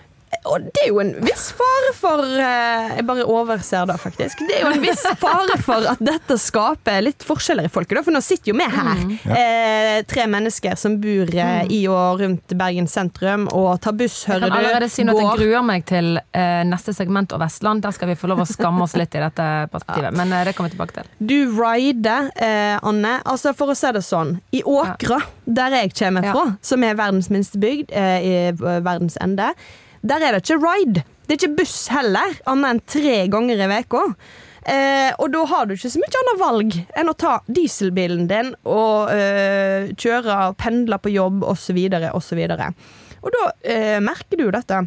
[0.49, 4.41] Og det er jo en viss fare for eh, Jeg bare overser det, faktisk.
[4.47, 8.01] Det er jo en viss fare for at dette skaper litt forskjeller i folket.
[8.03, 9.03] For nå sitter jo vi her,
[9.37, 14.41] eh, tre mennesker som bor eh, i og rundt Bergen sentrum, og tar buss, Jeg
[14.43, 17.83] kan allerede si at jeg gruer meg til eh, neste segment av Vestland.
[17.85, 20.11] Der skal vi få lov å skamme oss litt i dette perspektivet.
[20.19, 21.13] Men eh, det kommer vi tilbake til.
[21.23, 23.15] Du rider, eh, Anne.
[23.23, 24.35] Altså For å si det sånn.
[24.55, 26.33] I Åkra, der jeg kommer Ja.
[26.35, 29.53] fra, som er verdens minste bygd i verdens ende,
[30.03, 31.03] der er det ikke ride.
[31.23, 34.01] Det er ikke buss heller, annet enn tre ganger i uka.
[34.63, 38.53] Eh, og da har du ikke så mye annet valg enn å ta dieselbilen din
[38.63, 41.79] og eh, kjøre og pendle på jobb osv.
[42.13, 42.43] osv.
[42.47, 44.83] Og og da eh, merker du dette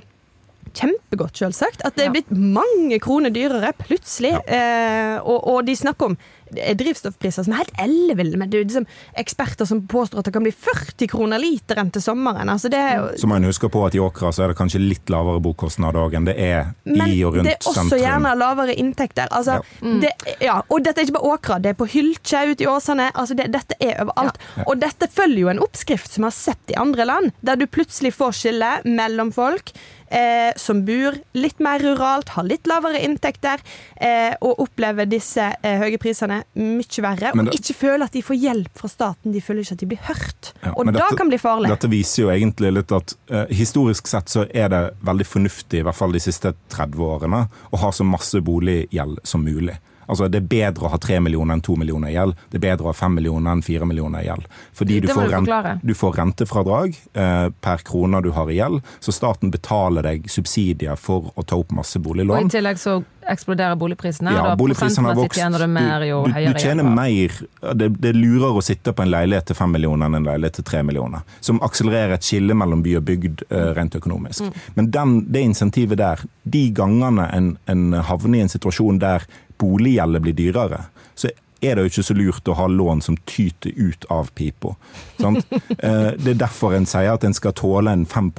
[0.77, 1.85] kjempegodt, selvsagt.
[1.89, 4.35] At det er blitt mange kroner dyrere plutselig.
[4.45, 6.19] Eh, og, og de snakker om
[6.51, 8.39] drivstoffpriser som er helt elleville.
[8.39, 8.87] Men det er liksom
[9.19, 12.49] eksperter som påstår at det kan bli 40 kroner literen til sommeren.
[12.53, 14.59] Altså det er jo Så må en huske på at i Åkra så er det
[14.61, 17.83] kanskje litt lavere bokostnad òg enn det er men i og rundt det er også
[17.83, 18.03] sentrum.
[18.05, 19.29] gjerne lavere inntekter.
[19.31, 20.13] Altså, det,
[20.45, 23.11] ja, og dette er ikke bare Åkra, det er på Hylkje ute i Åsane.
[23.15, 24.39] Altså, det, dette er overalt.
[24.67, 27.67] Og dette følger jo en oppskrift som vi har sett i andre land, der du
[27.67, 29.73] plutselig får skille mellom folk.
[30.09, 33.63] Eh, som bor litt mer ruralt, har litt lavere inntekter
[34.01, 37.33] eh, og opplever disse eh, høye prisene mye verre.
[37.35, 39.35] Det, Og ikke føler at de får hjelp fra staten.
[39.35, 40.53] De føler ikke at de blir hørt.
[40.63, 41.73] Ja, og da dette- kan bli farlig.
[41.75, 45.87] Dette viser jo egentlig litt at eh, historisk sett så er det veldig fornuftig, i
[45.87, 47.43] hvert fall de siste 30 årene,
[47.73, 49.75] å ha så masse boliggjeld som mulig.
[50.07, 52.37] Altså Det er bedre å ha 3 millioner enn 2 millioner i gjeld.
[52.51, 54.47] Det er bedre å ha 5 millioner enn 4 millioner i gjeld.
[54.77, 55.75] Fordi du får, du forklare.
[55.83, 60.97] du får rentefradrag eh, per kroner du har i gjeld, så staten betaler deg subsidier
[61.01, 62.39] for å ta opp masse boliglån.
[62.39, 64.33] Og i tillegg så eksploderer boligprisene.
[64.33, 65.39] Ja, da boligprisene har vokst.
[65.39, 67.35] tjener du mer jo du, du, du tjener mer
[67.75, 70.61] det, det er lurere å sitte på en leilighet til fem millioner enn en leilighet
[70.61, 71.25] til tre millioner.
[71.45, 74.47] Som akselererer et skille mellom by og bygd eh, rent økonomisk.
[74.47, 74.61] Mm.
[74.79, 79.27] Men den, det insentivet der, de gangene en, en havner i en situasjon der
[79.59, 81.29] boliggjeldet blir dyrere, så
[81.65, 84.75] er det jo ikke så lurt å ha lån som tyter ut av pipa.
[85.21, 85.47] Sant?
[85.79, 88.31] Eh, Det er derfor en sier at en skal tåle en 5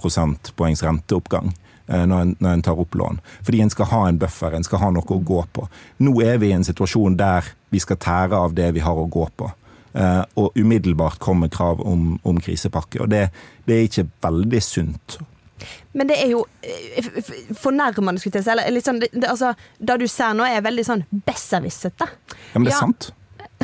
[0.55, 1.53] poengs renteoppgang
[1.87, 3.19] eh, når en, når en tar opp lån.
[3.43, 5.67] Fordi en skal ha en buffer, en skal ha noe å gå på.
[5.99, 9.07] Nå er vi i en situasjon der vi skal tære av det vi har å
[9.11, 9.49] gå på.
[9.93, 13.01] Eh, Og umiddelbart kommer krav om, om krisepakke.
[13.01, 13.29] Og det,
[13.65, 15.17] det er ikke veldig sunt.
[15.93, 17.11] Men det er jo eh,
[17.57, 18.55] fornærmende, skulle jeg si.
[18.67, 22.07] Eller sånn, det, det, altså, det du ser nå, er veldig sånn besserwissete.
[22.07, 22.83] Ja, men det er Ja.
[22.87, 23.11] sant.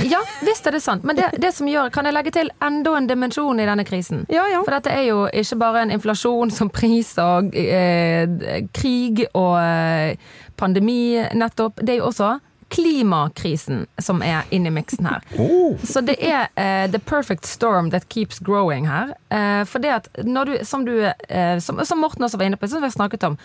[0.09, 1.03] Ja, visst er det sant.
[1.05, 4.23] Men det, det som gjør, kan jeg legge til enda en dimensjon i denne krisen.
[4.33, 4.63] Ja, ja.
[4.65, 8.25] For dette er jo ikke bare en inflasjon som pris og eh,
[8.73, 10.15] krig og eh,
[10.57, 11.77] pandemi nettopp.
[11.85, 12.31] Det er jo også
[12.73, 15.25] klimakrisen som er inni miksen her.
[15.37, 15.77] Oh.
[15.85, 19.13] Så det er uh, the perfect storm that keeps growing her.
[19.29, 22.57] Uh, for det at når du, som du uh, som, som Morten også var inne
[22.57, 23.39] på, som vi har snakket om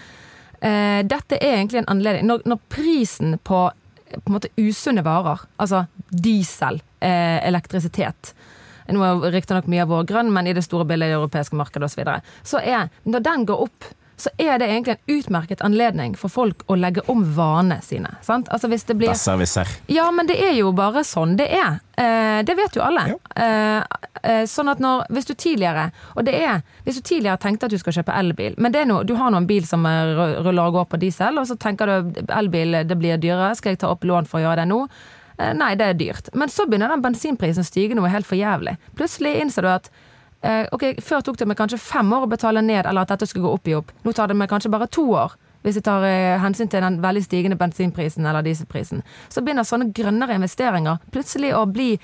[0.59, 3.69] Dette er egentlig en anledning Når, når prisen på
[4.09, 8.33] på en måte usunne varer, altså diesel, elektrisitet
[8.89, 11.59] Nå er riktignok mye av vår grønn, men i det store bildet i det europeiske
[11.61, 11.93] markedet osv.
[11.93, 16.17] Så, videre, så er, når den går opp, så er det egentlig en utmerket anledning
[16.19, 18.11] for folk å legge om vanene sine.
[18.27, 18.49] Sant?
[18.55, 19.71] Altså hvis det blir Besserwisser.
[19.87, 21.79] ja, men det er jo bare sånn det er.
[21.99, 23.05] Eh, det vet jo alle.
[23.13, 23.19] Ja.
[23.35, 27.67] Eh, eh, sånn at når, hvis du tidligere Og det er Hvis du tidligere tenkte
[27.67, 30.15] at du skal kjøpe elbil, men det noe, du har nå en bil som eh,
[30.43, 33.83] ruller og går på diesel, og så tenker du elbil det blir dyrere, skal jeg
[33.83, 34.83] ta opp lån for å gjøre det nå?
[35.39, 36.31] Eh, nei, det er dyrt.
[36.35, 38.77] Men så begynner den bensinprisen å stige noe helt for jævlig.
[38.99, 39.91] Plutselig innser du at
[40.73, 43.49] ok, Før tok det meg kanskje fem år å betale ned, eller at dette skulle
[43.49, 43.93] gå opp i opp.
[44.05, 45.35] Nå tar det meg kanskje bare to år.
[45.67, 49.03] Hvis jeg tar eh, hensyn til den veldig stigende bensinprisen eller dieselprisen.
[49.29, 51.97] Så begynner sånne grønnere investeringer plutselig å bli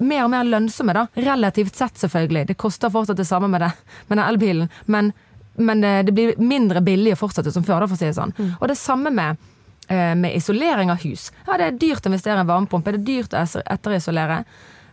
[0.00, 1.02] mer og mer lønnsomme, da.
[1.18, 2.46] Relativt sett, selvfølgelig.
[2.48, 3.72] Det koster fortsatt det samme med, det,
[4.08, 5.10] med den elbilen, men,
[5.58, 8.16] men eh, det blir mindre billig å fortsette som før, da, for å si det
[8.16, 8.32] sånn.
[8.60, 9.42] Og det samme med
[9.90, 11.32] eh, med isolering av hus.
[11.46, 13.42] Ja, det er dyrt å investere i varmepumpe, det er dyrt å
[13.74, 14.44] etterisolere.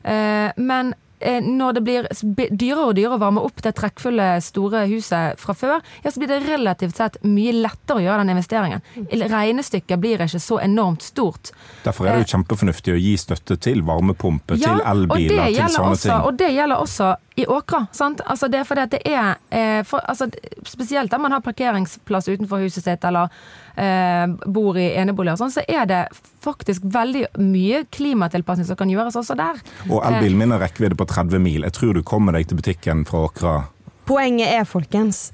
[0.04, 1.07] Eh, Men eh,
[1.42, 2.08] når det blir
[2.52, 6.30] dyrere og dyrere å varme opp det trekkfulle, store huset fra før, ja, så blir
[6.30, 8.84] det relativt sett mye lettere å gjøre den investeringen.
[9.10, 11.54] Regnestykket blir ikke så enormt stort.
[11.86, 16.10] Derfor er det jo kjempefornuftig å gi støtte til varmepumpe, til elbiler, til sånne også,
[16.12, 16.28] ting.
[16.30, 17.86] Og det gjelder også i åkra.
[17.92, 18.22] sant?
[18.26, 20.26] Altså det er fordi at det er eh, for, altså,
[20.66, 23.30] Spesielt der man har parkeringsplass utenfor huset sitt eller
[23.78, 26.02] eh, bor i eneboliger, og sånn, så er det
[26.42, 29.62] faktisk veldig mye klimatilpasning som kan gjøres også der.
[29.86, 31.68] Og elbilen min har rekkevidde på 30 mil.
[31.68, 33.56] Jeg tror du kommer deg til butikken fra Åkra.
[34.10, 35.28] Poenget er, folkens,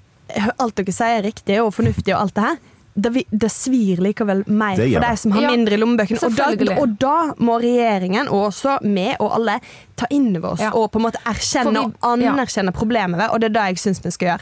[0.59, 2.61] alt dere sier er riktig og fornuftig og alt det her.
[2.95, 6.19] Det, det svir likevel mer for de som har Ja, mindre i lommebøkene.
[6.27, 9.55] Og da, og da må regjeringen, og også vi og alle,
[9.97, 10.69] ta inn over oss Ja.
[10.77, 12.33] og på en måte erkjenne og vi- ja.
[12.33, 13.17] anerkjenne problemet.
[13.17, 14.41] ved, Og det er det jeg syns vi skal gjøre.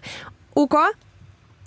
[0.55, 0.75] OK?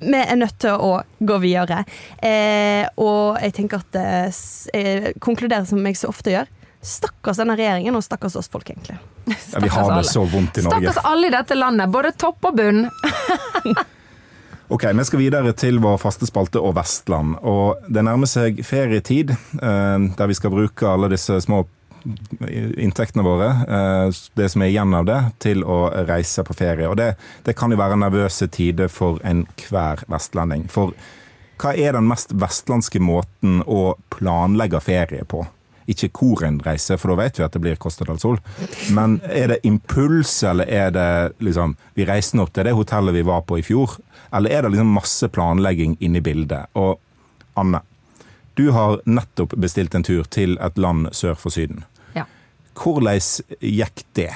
[0.00, 1.84] Vi er nødt til å gå videre.
[2.20, 4.30] Eh, og jeg tenker at eh,
[4.74, 6.46] eh, konkluderer som jeg så ofte gjør.
[6.84, 8.98] Stakkars denne regjeringen, og stakkars oss folk, egentlig.
[9.26, 10.92] Ja, vi har det så vondt i Norge.
[10.92, 12.90] Stakkars alle i dette landet, både topp og bunn.
[14.68, 17.37] Ok, Vi skal videre til vår faste spalte og Vestland.
[17.42, 21.66] Og Det nærmer seg ferietid, eh, der vi skal bruke alle disse små
[22.77, 26.88] inntektene våre, eh, det som er igjen av det, til å reise på ferie.
[26.88, 30.68] Og det, det kan jo være nervøse tider for enhver vestlending.
[30.68, 30.92] For
[31.59, 35.46] hva er den mest vestlandske måten å planlegge ferie på?
[35.90, 38.38] Ikke hvor en reiser, for da vet vi at det blir Costa del Sol.
[38.96, 41.08] Men er det impuls, eller er det
[41.44, 43.98] liksom Vi reiser nå til det hotellet vi var på i fjor.
[44.34, 46.70] Eller er det liksom masse planlegging inne i bildet?
[46.74, 46.98] Og
[47.60, 47.82] Anne,
[48.54, 51.84] du har nettopp bestilt en tur til et land sør for Syden.
[52.14, 52.26] Ja.
[52.78, 53.20] Hvordan
[53.60, 54.32] gikk det?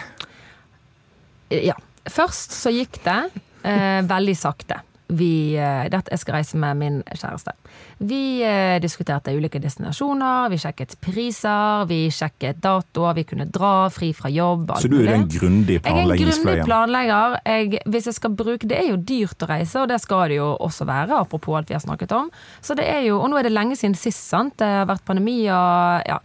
[1.55, 1.79] Ja.
[2.09, 3.19] Først så gikk det
[3.67, 4.81] eh, veldig sakte.
[5.09, 7.55] Vi, eh, jeg skal reise med min kjæreste.
[7.99, 14.11] Vi eh, diskuterte ulike destinasjoner, vi sjekket priser, vi sjekket datoer, vi kunne dra fri
[14.13, 14.75] fra jobb.
[14.83, 17.39] Så du er en grundig Jeg er en grundig planlegger.
[17.47, 20.37] Jeg, hvis jeg skal bruke, Det er jo dyrt å reise, og det skal det
[20.43, 22.31] jo også være, apropos alt vi har snakket om.
[22.61, 24.59] Så det er jo, Og nå er det lenge siden sist, sant.
[24.59, 26.21] Det har vært pandemi og ja.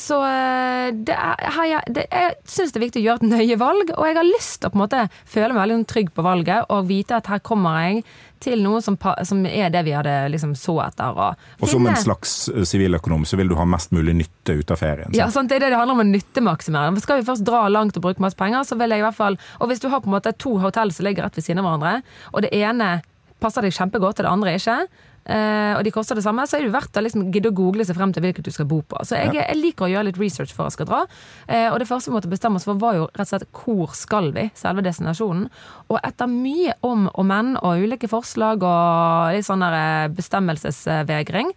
[0.00, 3.60] Så eh, det er, jeg, det, jeg syns det er viktig å gjøre et nøye
[3.60, 6.10] valg, og jeg har lyst til å på en måte føle meg veldig sånn trygg
[6.16, 8.04] på valget og vite at her kommer jeg
[8.40, 11.12] til noe som, som er det vi hadde liksom så etter.
[11.12, 14.72] Og, Og som en slags eh, siviløkonom så vil du ha mest mulig nytte ut
[14.72, 15.12] av ferien.
[15.12, 15.36] ja, sant?
[15.36, 15.52] sant?
[15.52, 17.04] Det er det det handler om å nyttemaksimere.
[17.04, 19.36] Skal vi først dra langt og bruke masse penger, så vil jeg i hvert fall
[19.60, 21.68] Og hvis du har på en måte to hotell som ligger rett ved siden av
[21.68, 22.90] hverandre, og det ene
[23.40, 24.80] passer deg kjempegodt, og det andre ikke,
[25.24, 27.84] eh, og de koster det samme, så er det verdt å liksom gidde å google
[27.86, 29.00] seg frem til hvilket du skal bo på.
[29.06, 31.02] Så jeg, jeg liker å gjøre litt research før jeg skal dra.
[31.50, 33.94] Uh, og det første vi måtte bestemme oss for, var jo rett og slett hvor
[33.98, 35.46] skal vi, selve destinasjonen.
[35.90, 41.52] Og etter mye om og men og ulike forslag og litt sånn eh, bestemmelsesvegring,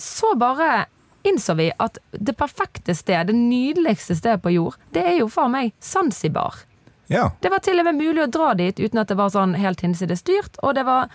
[0.00, 0.86] så bare
[1.26, 5.52] innså vi at det perfekte sted, det nydeligste stedet på jord, det er jo for
[5.52, 6.62] meg Zanzibar.
[7.10, 7.32] Ja.
[7.40, 9.82] Det var til og med mulig å dra dit uten at det var sånn helt
[9.82, 11.10] hinsides dyrt, og det var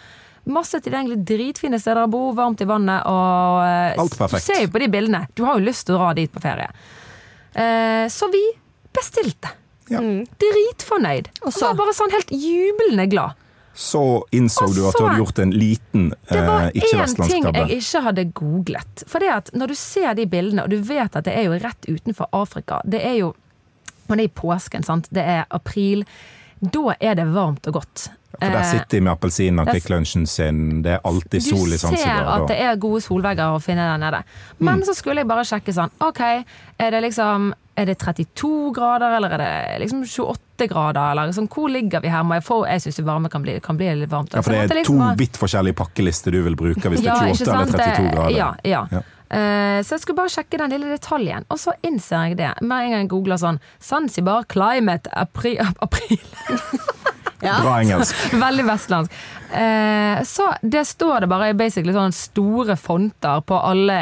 [0.46, 4.46] masse tilgjengelig dritfine steder å bo, varmt i vannet og eh, Alt perfekt.
[4.46, 5.26] Du ser jo på de bildene.
[5.34, 6.68] Du har jo lyst til å dra dit på ferie.
[7.56, 8.44] Eh, så vi
[8.96, 9.54] bestilte.
[9.90, 10.02] Ja.
[10.42, 11.30] Dritfornøyd.
[11.46, 11.68] Og så?
[11.70, 13.42] var bare sånn helt jublende glad.
[13.76, 17.44] Så innså Og du at du hadde gjort en liten Det var eh, én ting
[17.44, 19.04] jeg ikke hadde googlet.
[19.12, 21.58] For det at når du ser de bildene, og du vet at det er jo
[21.60, 23.34] rett utenfor Afrika Det er jo
[24.08, 25.10] Og det er i påsken, sant.
[25.12, 26.06] Det er april.
[26.72, 28.10] Da er det varmt og godt.
[28.36, 30.82] For der Eh, sitter de med appelsinen og Kvikk Lunsjen sin.
[30.84, 33.98] Det er alltid sol i Du ser at det er gode solvegger å finne der
[33.98, 34.24] nede.
[34.60, 36.20] Men så skulle jeg bare sjekke sånn OK,
[36.80, 41.12] er det liksom er det 32 grader, eller er det liksom 28 grader?
[41.12, 42.24] Eller liksom, hvor ligger vi her?
[42.24, 44.34] Må jeg få Jeg syns varme kan bli, kan bli litt varmt.
[44.34, 47.08] Ja, for det er liksom to bare- vidt forskjellige pakkelister du vil bruke hvis det
[47.08, 48.36] er 28 eller 32 grader.
[48.38, 48.88] Ja, ja.
[48.92, 49.02] Ja.
[49.36, 52.54] Eh, så jeg skulle bare sjekke den lille detaljen, og så innser jeg det.
[52.62, 56.22] Med en gang jeg googler sånn Zanzibar climate april, april.
[57.44, 57.60] Ja.
[57.62, 58.16] Bra engelsk.
[58.46, 59.18] Veldig vestlandsk.
[59.54, 63.98] Eh, så det står det bare i basically sånn store fonter på alle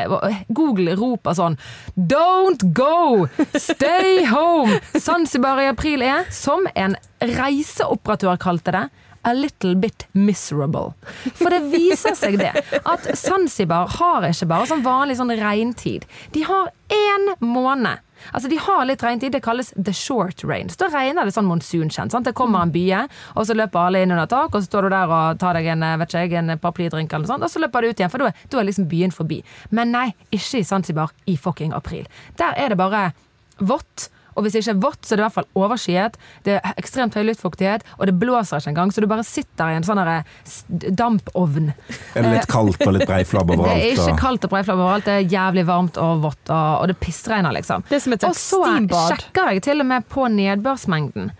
[0.54, 1.58] Google roper sånn
[1.98, 3.28] Don't go!
[3.58, 4.78] Stay home!
[4.96, 8.86] Zanzibar i april er, som en reiseoperatør kalte det,
[9.26, 10.94] A little bit miserable.
[11.40, 12.52] For det viser seg det
[12.84, 16.04] at Zanzibar har ikke bare sånn vanlig sånn regntid.
[16.36, 18.02] De har én måned.
[18.34, 20.76] Altså De har litt regntid, det kalles the short rains.
[20.80, 22.14] Da regner det sånn monsunkjent.
[22.24, 23.02] Det kommer en bye,
[23.36, 25.68] og så løper alle inn under tak, og så står du der og tar deg
[25.74, 28.24] en vet ikke en paraplydrink, eller noe sånt, og så løper du ut igjen, for
[28.24, 29.42] da er- er liksom byen forbi.
[29.72, 32.08] Men nei, ikke i Zanzibar i fucking april.
[32.38, 33.14] Der er det bare
[33.60, 34.10] vått.
[34.36, 36.17] Og hvis det ikke er vått, så er det i hvert fall overskyet.
[36.48, 39.78] Det er ekstremt høy luftfuktighet, og det blåser ikke engang, så du bare sitter i
[39.80, 40.02] en sånn
[40.98, 41.72] dampovn.
[42.15, 45.17] Er det litt kaldt og litt breiflabb Det er ikke kaldt og breiflabb overalt, det
[45.19, 47.86] er jævlig varmt og vått, og, og det pissregner, liksom.
[47.89, 49.13] Det er som et og så steambad.
[49.13, 51.32] sjekker jeg til og med på nedbørsmengden.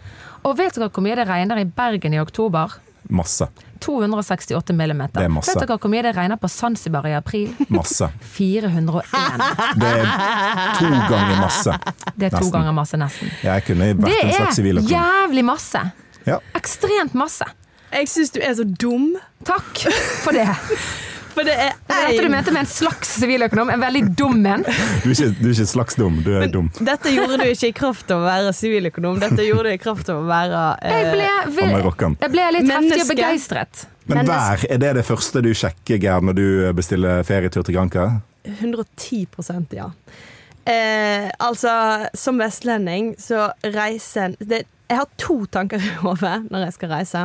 [0.44, 2.76] Og vet dere hvor mye det regner i Bergen i oktober?
[3.14, 3.48] Masse.
[3.84, 5.20] 268 millimeter.
[5.20, 5.54] Det er masse.
[5.54, 7.52] Vet dere hvor mye det regner på Zanzibar i april?
[7.70, 8.08] Masse.
[8.38, 9.04] 401.
[9.80, 10.06] Det er
[10.80, 11.78] to ganger masse.
[12.16, 12.52] Det er to Nesten.
[12.58, 13.34] ganger masse, nesten.
[13.44, 15.84] Jeg kunne Det vært en slags er jævlig masse.
[16.28, 16.40] Ja.
[16.56, 17.46] Ekstremt masse.
[17.94, 19.12] Jeg syns du er så dum.
[19.46, 19.84] Takk
[20.24, 20.48] for det.
[21.34, 23.72] For det er dette du mente med en slags siviløkonom.
[23.74, 24.66] En veldig dum en.
[25.04, 26.70] Du er ikke, du er ikke slags dum, du er dum.
[26.80, 30.12] Dette gjorde du ikke i kraft av å være siviløkonom, dette gjorde du i kraft
[30.14, 33.88] av å være Jeg ble, jeg ble litt heftig og begeistret.
[34.06, 37.78] Men Men vær, er det det første du sjekker, Gerd, når du bestiller ferietur til
[37.78, 38.10] Granca?
[38.44, 39.90] 110% ja.
[40.66, 41.72] Eh, altså,
[42.16, 46.92] som vestlending så reiser en det, Jeg har to tanker i hodet når jeg skal
[46.92, 47.24] reise.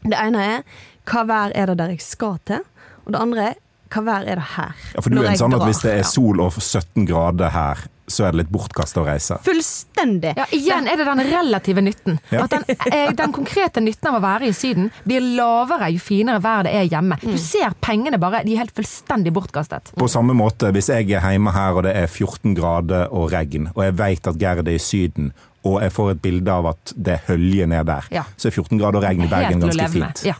[0.00, 0.62] Det ene er
[1.10, 2.64] hva vær er det der jeg skal til?
[3.10, 3.58] Og det andre er
[3.90, 4.82] hva vær er det her?
[4.94, 7.50] Ja, for du når er en sånn at hvis det er sol og 17 grader
[7.50, 9.38] her, så er det litt bortkasta å reise.
[9.42, 10.32] Fullstendig.
[10.38, 12.20] Ja, igjen er det den relative nytten.
[12.30, 12.44] Ja.
[12.44, 16.42] At den, eh, den konkrete nytten av å være i Syden blir lavere jo finere
[16.42, 17.18] vær det er hjemme.
[17.22, 17.34] Mm.
[17.34, 19.92] Du ser pengene bare, de er helt fullstendig bortkastet.
[19.98, 23.70] På samme måte, hvis jeg er hjemme her og det er 14 grader og regn,
[23.74, 25.32] og jeg vet at Gerd er i Syden,
[25.64, 28.22] og jeg får et bilde av at det er hølje ned der, Ja.
[28.36, 30.22] så er 14 grader og regn i Bergen ganske fint.
[30.24, 30.34] Ja.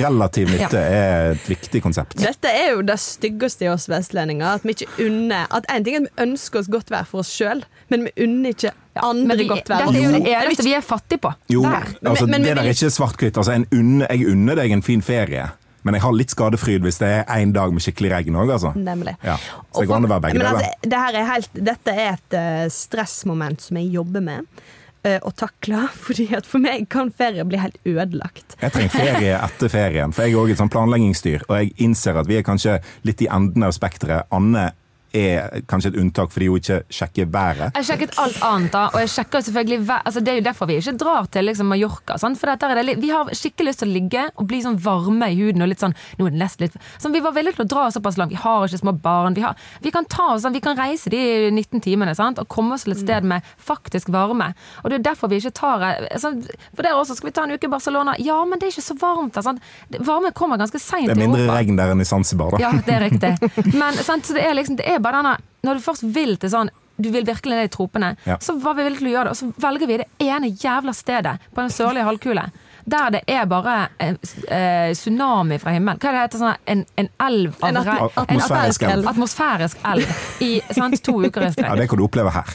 [0.00, 2.16] Relativ nytte er et viktig konsept.
[2.20, 4.56] Dette er jo det styggeste i oss vestlendinger.
[4.58, 7.22] At vi ikke unner At En ting er at vi ønsker oss godt vær for
[7.22, 9.86] oss sjøl, men vi unner ikke andre vi, godt vær.
[9.86, 11.32] dette er jo det eneste vi er fattige på.
[11.48, 11.86] Jo, Der.
[12.04, 13.36] altså, Men- men- det der er ikke svart-hvitt.
[13.36, 15.48] Altså, jeg unner deg en fin ferie,
[15.82, 18.74] men jeg har litt skadefryd hvis det er én dag med skikkelig regn òg, altså.
[18.78, 19.16] Nemlig.
[19.24, 19.38] Ja.
[19.70, 20.60] Så det går an å være begge deler.
[20.60, 24.62] altså, det er helt, dette er et uh, stressmoment som jeg jobber med
[25.02, 25.80] og å takle.
[26.06, 28.54] Fordi at for meg kan ferie bli helt ødelagt.
[28.60, 31.42] Jeg trenger ferie etter ferien, for jeg er òg et sånn planleggingsstyr.
[31.48, 34.30] Og jeg innser at vi er kanskje litt i enden av spekteret.
[34.30, 34.68] Anne
[35.14, 37.76] er kanskje et unntak fordi hun ikke sjekker været.
[37.76, 40.66] Jeg sjekket alt annet, da, og jeg sjekker selvfølgelig vær- altså Det er jo derfor
[40.70, 42.16] vi ikke drar til liksom, Mallorca.
[42.18, 42.38] Sant?
[42.40, 45.62] For det, vi har skikkelig lyst til å ligge og bli sånn varme i huden.
[45.62, 47.88] og litt sånn, nå er det nesten litt, sånn, Vi var villige til å dra
[47.90, 48.30] såpass langt.
[48.32, 49.34] Vi har ikke små barn.
[49.34, 52.38] Vi, har, vi kan ta oss, sånn, vi kan reise de 19 timene sant?
[52.38, 54.54] og komme oss til et sted med faktisk varme.
[54.84, 56.42] Og Det er derfor vi ikke tar sånn,
[56.74, 58.14] For der også skal vi ta en uke i Barcelona.
[58.18, 59.42] Ja, men det er ikke så varmt der.
[59.42, 59.60] Sant?
[60.00, 62.58] Varme kommer ganske seint Det er mindre regn der enn i Zanzibar, da.
[62.62, 63.32] Ja, det er riktig.
[63.82, 66.50] Men sant, så det er liksom, det er bare denne Når du først vil til
[66.50, 66.70] sånn
[67.02, 68.36] du vil virkelig ned i tropene, Ja.
[68.38, 69.30] så var vi villige til å gjøre det.
[69.32, 72.44] Og så velger vi det ene jævla stedet på den sørlige halvkule.
[72.86, 74.14] Der det er bare eh,
[74.48, 75.98] eh, tsunami fra himmelen.
[75.98, 78.10] Hva er det heter sånn en, en elv av En at- regn?
[78.22, 79.08] atmosfærisk elv.
[79.08, 81.76] Atmosfærisk elv i sant, to uker i Ja, strekk.
[81.80, 82.54] Det kan du oppleve her.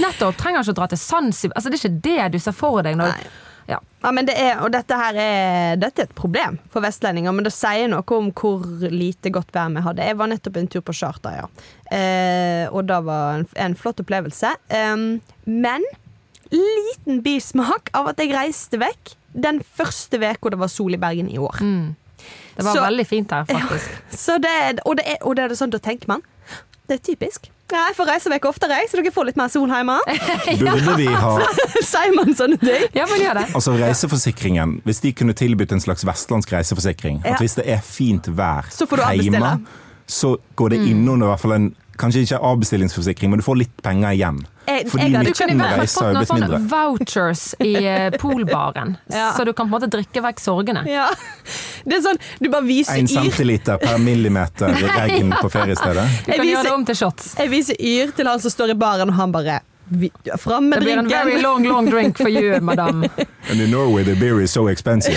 [0.00, 0.36] Nettopp.
[0.40, 1.56] Trenger ikke å dra til Zanzibar.
[1.60, 2.96] Altså, det er ikke det du ser for deg.
[2.96, 3.30] Når, Nei.
[4.06, 4.08] Ja.
[4.08, 7.42] Ja, men det er, og dette her er, dette er et problem for vestlendinger, men
[7.46, 10.06] det sier noe om hvor lite godt vær vi hadde.
[10.06, 11.48] Jeg var nettopp en tur på charter, ja.
[11.90, 14.54] Eh, og det var en, en flott opplevelse.
[14.70, 14.96] Eh,
[15.50, 15.86] men
[16.54, 21.28] liten bismak av at jeg reiste vekk den første uka det var sol i Bergen
[21.28, 21.58] i år.
[21.60, 23.90] Det var Så- veldig fint her, faktisk.
[24.10, 26.22] Så det, og, det er, og det er sånn, da tenker man
[26.86, 27.48] Det er typisk.
[27.72, 29.96] Ja, jeg får reise vekk oftere, så dere får litt mer sol hjemme.
[30.60, 31.32] Burde vi ha
[31.90, 32.84] Sier man sånne ting?
[32.94, 33.46] Ja, men gjør det.
[33.58, 37.34] Altså Reiseforsikringen, hvis de kunne tilbudt en slags vestlandsk reiseforsikring Ja.
[37.34, 39.82] At hvis det er fint vær Så får du hjemme, avbestille.
[40.06, 43.76] så går det innunder i hvert fall en Kanskje ikke avbestillingsforsikring, men du får litt
[43.82, 44.42] penger igjen.
[44.66, 46.60] Jeg- Fordi jeg Du kunne i hvert fall reiser fått noen sånne mindre.
[46.70, 49.32] vouchers i eh, poolbaren, Ja.
[49.36, 50.82] så du kan på en måte drikke vekk sorgene.
[50.90, 51.06] Ja.
[51.86, 53.20] Det er sånn, du bare viser En yr.
[53.30, 56.08] centiliter per millimeter regn på feriestedet.
[56.26, 57.34] Du kan viser- gjøre det om til shots.
[57.38, 59.60] Jeg viser yr til han som står i baren, og han bare
[60.42, 61.42] Fram med Det blir en very drinken!
[61.42, 63.04] long, long drink for you, madame.
[63.48, 65.14] And in Norway the beer is so expensive.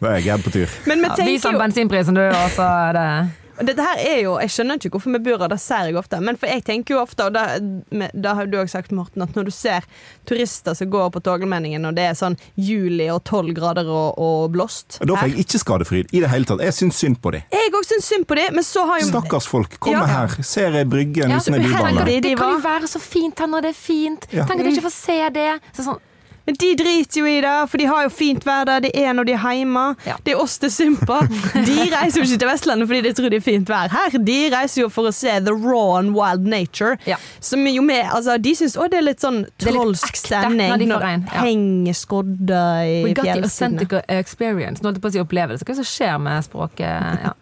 [0.00, 0.66] Da er jeg på tur.
[0.90, 3.30] Men vi Ja, Vis han bensinprisen, du, og så er det
[3.62, 6.18] Dette her er jo Jeg skjønner ikke hvorfor vi bor her, det ser jeg ofte.
[6.20, 9.34] Men for jeg tenker jo ofte, og det, det har du òg sagt, Morten, at
[9.36, 9.84] når du ser
[10.26, 14.50] turister som går på Torgallmenningen, og det er sånn juli og tolv grader og, og
[14.54, 16.64] blåst Da får jeg ikke skadefryd i det hele tatt.
[16.66, 17.44] Jeg syns synd på dem.
[17.54, 19.78] Jeg òg syns synd på dem, men så har jo Stakkars folk.
[19.78, 20.24] Kommer Ja.
[20.26, 21.84] her, ser ei brygge, Ja, liten så bybane.
[21.90, 24.26] tenker de- de, Det kan jo være så fint her når det er fint.
[24.32, 24.44] Ja.
[24.46, 25.60] Tenk at de ikke får se det.
[25.76, 26.00] Så sånn,
[26.44, 28.82] Men de driter jo i det, for de har jo fint vær der.
[28.84, 29.84] Det er når de er hjemme.
[30.04, 30.16] Ja.
[30.24, 31.22] Det er oss det sympa.
[31.54, 34.18] De reiser jo ikke til Vestlandet fordi de tror det er fint vær her.
[34.20, 36.98] De reiser jo for å se the raw and wild nature.
[37.08, 37.16] Ja.
[37.40, 40.90] Som jo med, altså, de syns òg det er litt sånn trolsk stemning når de
[40.90, 41.40] når ja.
[41.46, 43.80] henger skodder i We got the fjellsidene.
[43.80, 44.82] authentic experience.
[44.82, 45.64] Nå holdt jeg på å si opplevelse.
[45.64, 47.24] Hva er det som skjer med språket?
[47.24, 47.34] Ja.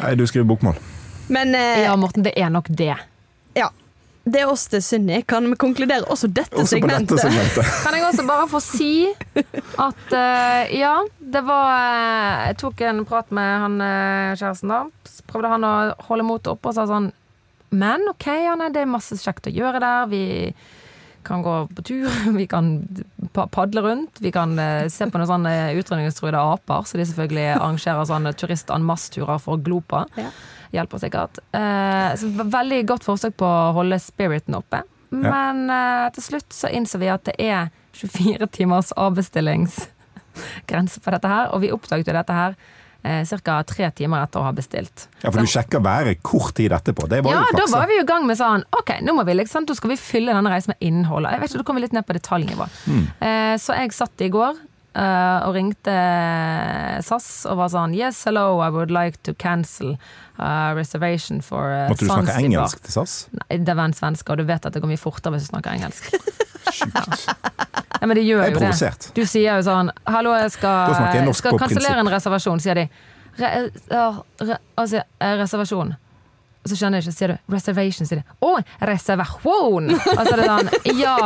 [0.00, 0.78] Nei, du skriver bokmål.
[1.32, 2.96] Men eh, ja, Morten, det er nok det.
[4.24, 5.18] Det er oss det Synni.
[5.28, 7.12] Kan vi konkludere også dette Også segmentet?
[7.12, 7.72] dette segmentet.
[7.84, 8.92] Kan jeg også bare få si
[9.84, 15.10] at uh, ja, det var eh, Jeg tok en prat med han eh, kjæresten, da.
[15.10, 15.74] Så prøvde han å
[16.08, 17.10] holde motet oppe og sa sånn
[17.74, 20.08] Men OK, Janne, det er masse kjekt å gjøre der.
[20.08, 20.24] Vi
[21.24, 22.08] kan gå på tur,
[22.38, 22.72] vi kan
[23.32, 28.08] padle rundt, vi kan uh, se på noen sånne utrydningstruede aper, så de selvfølgelig arrangerer
[28.08, 30.04] sånne turist en masse-turer for å glo på.
[30.20, 30.32] Ja.
[30.74, 31.38] Hjelper sikkert.
[31.54, 34.82] Eh, så veldig godt forsøk på å holde spiriten oppe.
[35.14, 41.28] Men eh, til slutt så innså vi at det er 24 timers avbestillingsgrense på dette
[41.30, 42.56] her, og vi oppdaget jo dette her
[43.04, 43.60] eh, ca.
[43.68, 45.06] tre timer etter å ha bestilt.
[45.22, 47.06] Ja, for du sjekker været kort tid etterpå.
[47.10, 49.34] Det var Ja, jo da var vi i gang med sånn Ok, nå må vi
[49.38, 51.24] liksom, da skal vi fylle denne reisen med innhold.
[51.30, 52.66] Jeg vet ikke, Da kom vi litt ned på detaljnivå.
[52.90, 53.04] Mm.
[53.28, 54.52] Eh, så jeg satt i går
[54.94, 55.94] eh, og ringte
[57.04, 59.96] SAS og var sånn Yes, hello, I would like to cancel
[60.38, 63.16] uh, reservation for uh, Måtte du snakke engelsk til SAS?
[63.36, 65.54] Nei, det var en svenske, og du vet at det går mye fortere hvis du
[65.54, 66.10] snakker engelsk.
[68.00, 68.90] Ja, men det gjør jo det.
[69.16, 72.82] Du sier jo sånn Hallo, jeg Da jeg skal, skal kansellere en reservasjon, sier de.
[73.38, 73.50] Re,
[73.88, 74.08] ja,
[74.42, 75.94] re, altså, eh, reservasjon.
[76.64, 78.36] Og så skjønner jeg ikke, sier du reservation, sier de.
[78.40, 78.52] Å,
[78.88, 79.90] reservasjon!
[79.92, 81.16] Og så er det sånn Ja,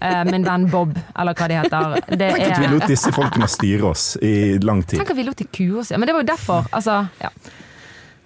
[0.00, 1.94] eh, min venn Bob, eller hva de heter.
[2.10, 4.34] Det Tenk at vi lot disse folkene styre oss i
[4.66, 4.98] lang tid.
[4.98, 5.92] Tenk at vi lot de kue oss.
[5.94, 6.66] Ja, men det var jo derfor.
[6.74, 7.30] Altså, ja.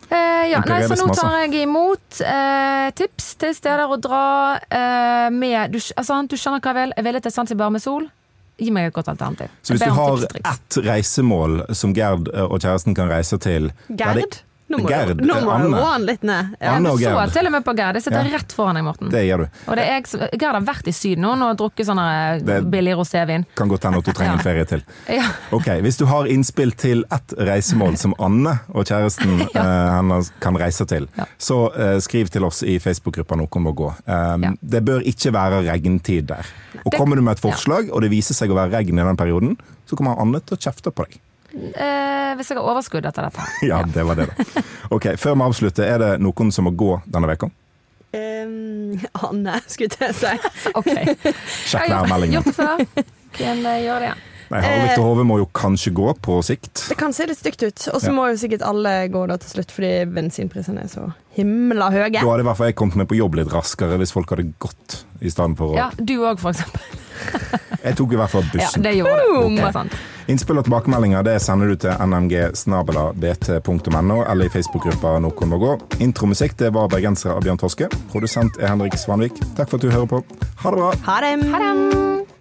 [0.08, 4.24] Eh, ja, nei, så nå tar jeg imot eh, tips til steder å dra
[4.62, 6.96] eh, med du, altså, du skjønner hva jeg vil?
[6.96, 8.08] Jeg vil til Zanzibar med sol.
[8.60, 9.50] Gi meg et godt alternativ.
[9.66, 14.40] Så hvis du har ett reisemål som Gerd eh, og kjæresten kan reise til Gerd?
[14.72, 15.68] Nå må Gerd, du, nå må Anne.
[15.76, 16.54] roe han litt ned.
[16.56, 16.70] Ja.
[16.78, 17.98] Anne og Jeg så til og med på Gerd.
[17.98, 18.38] Jeg sitter Ja.
[18.38, 19.10] rett foran deg, Morten.
[19.12, 19.58] Det gjør du.
[19.68, 20.06] Og det jeg
[20.40, 23.44] Gerd har vært i Syden nå og drukket sånn eh, billig rosévin.
[23.60, 24.82] Kan godt hende at du trenger en ferie til.
[25.12, 25.26] Ja.
[25.52, 29.66] Ok, Hvis du har innspill til ett reisemål som Anne og kjæresten ja.
[30.00, 33.92] hennes kan reise til, så uh, skriv til oss i Facebook-gruppa Noe må gå.
[34.08, 34.48] Um.
[34.64, 36.48] Det bør ikke være regntid der.
[36.86, 39.16] Og Kommer du med et forslag, og det viser seg å være regn i den
[39.20, 41.20] perioden, så kommer Anne til å kjefte på deg.
[41.54, 43.44] Eh, hvis jeg har overskudd etter dette.
[43.70, 44.64] Ja, det var det, da.
[44.94, 47.50] Ok, Før vi avslutter, er det noen som må gå denne veka?
[48.14, 50.34] Um, Anne, skulle jeg si.
[50.74, 50.92] Ok.
[51.66, 52.38] Sjekk værmeldingen.
[52.38, 53.10] gjort det før.
[53.34, 54.22] Kan gjøre det igjen.
[54.50, 56.84] Nei, Harald til Hove må jo kanskje gå på sikt.
[56.90, 57.86] Det kan se litt stygt ut.
[57.94, 58.12] Og så Ja.
[58.12, 62.12] må jo sikkert alle gå da til slutt, fordi bensinprisene er så himla høye.
[62.12, 64.52] Da hadde i hvert fall jeg kommet meg på jobb litt raskere hvis folk hadde
[64.60, 66.80] gått i stedet for å Ja, du òg, for eksempel.
[67.84, 68.82] Jeg tok i hvert fall Ja, bussen.
[68.82, 69.40] det gjorde det.
[69.40, 69.56] Boom!
[69.56, 69.92] Det sant.
[70.28, 75.74] Innspill og tilbakemeldinger det sender du til nmg-bt.no eller i Facebook-gruppa Noen må gå.
[76.00, 77.88] Intromusikk det var bergensere av Bjørn Toske.
[78.12, 79.36] Produsent er Henrik Svanvik.
[79.54, 80.22] Takk for at du hører på.
[80.64, 80.92] Ha det bra!
[81.06, 81.44] Ha det!
[81.52, 82.33] Ha det!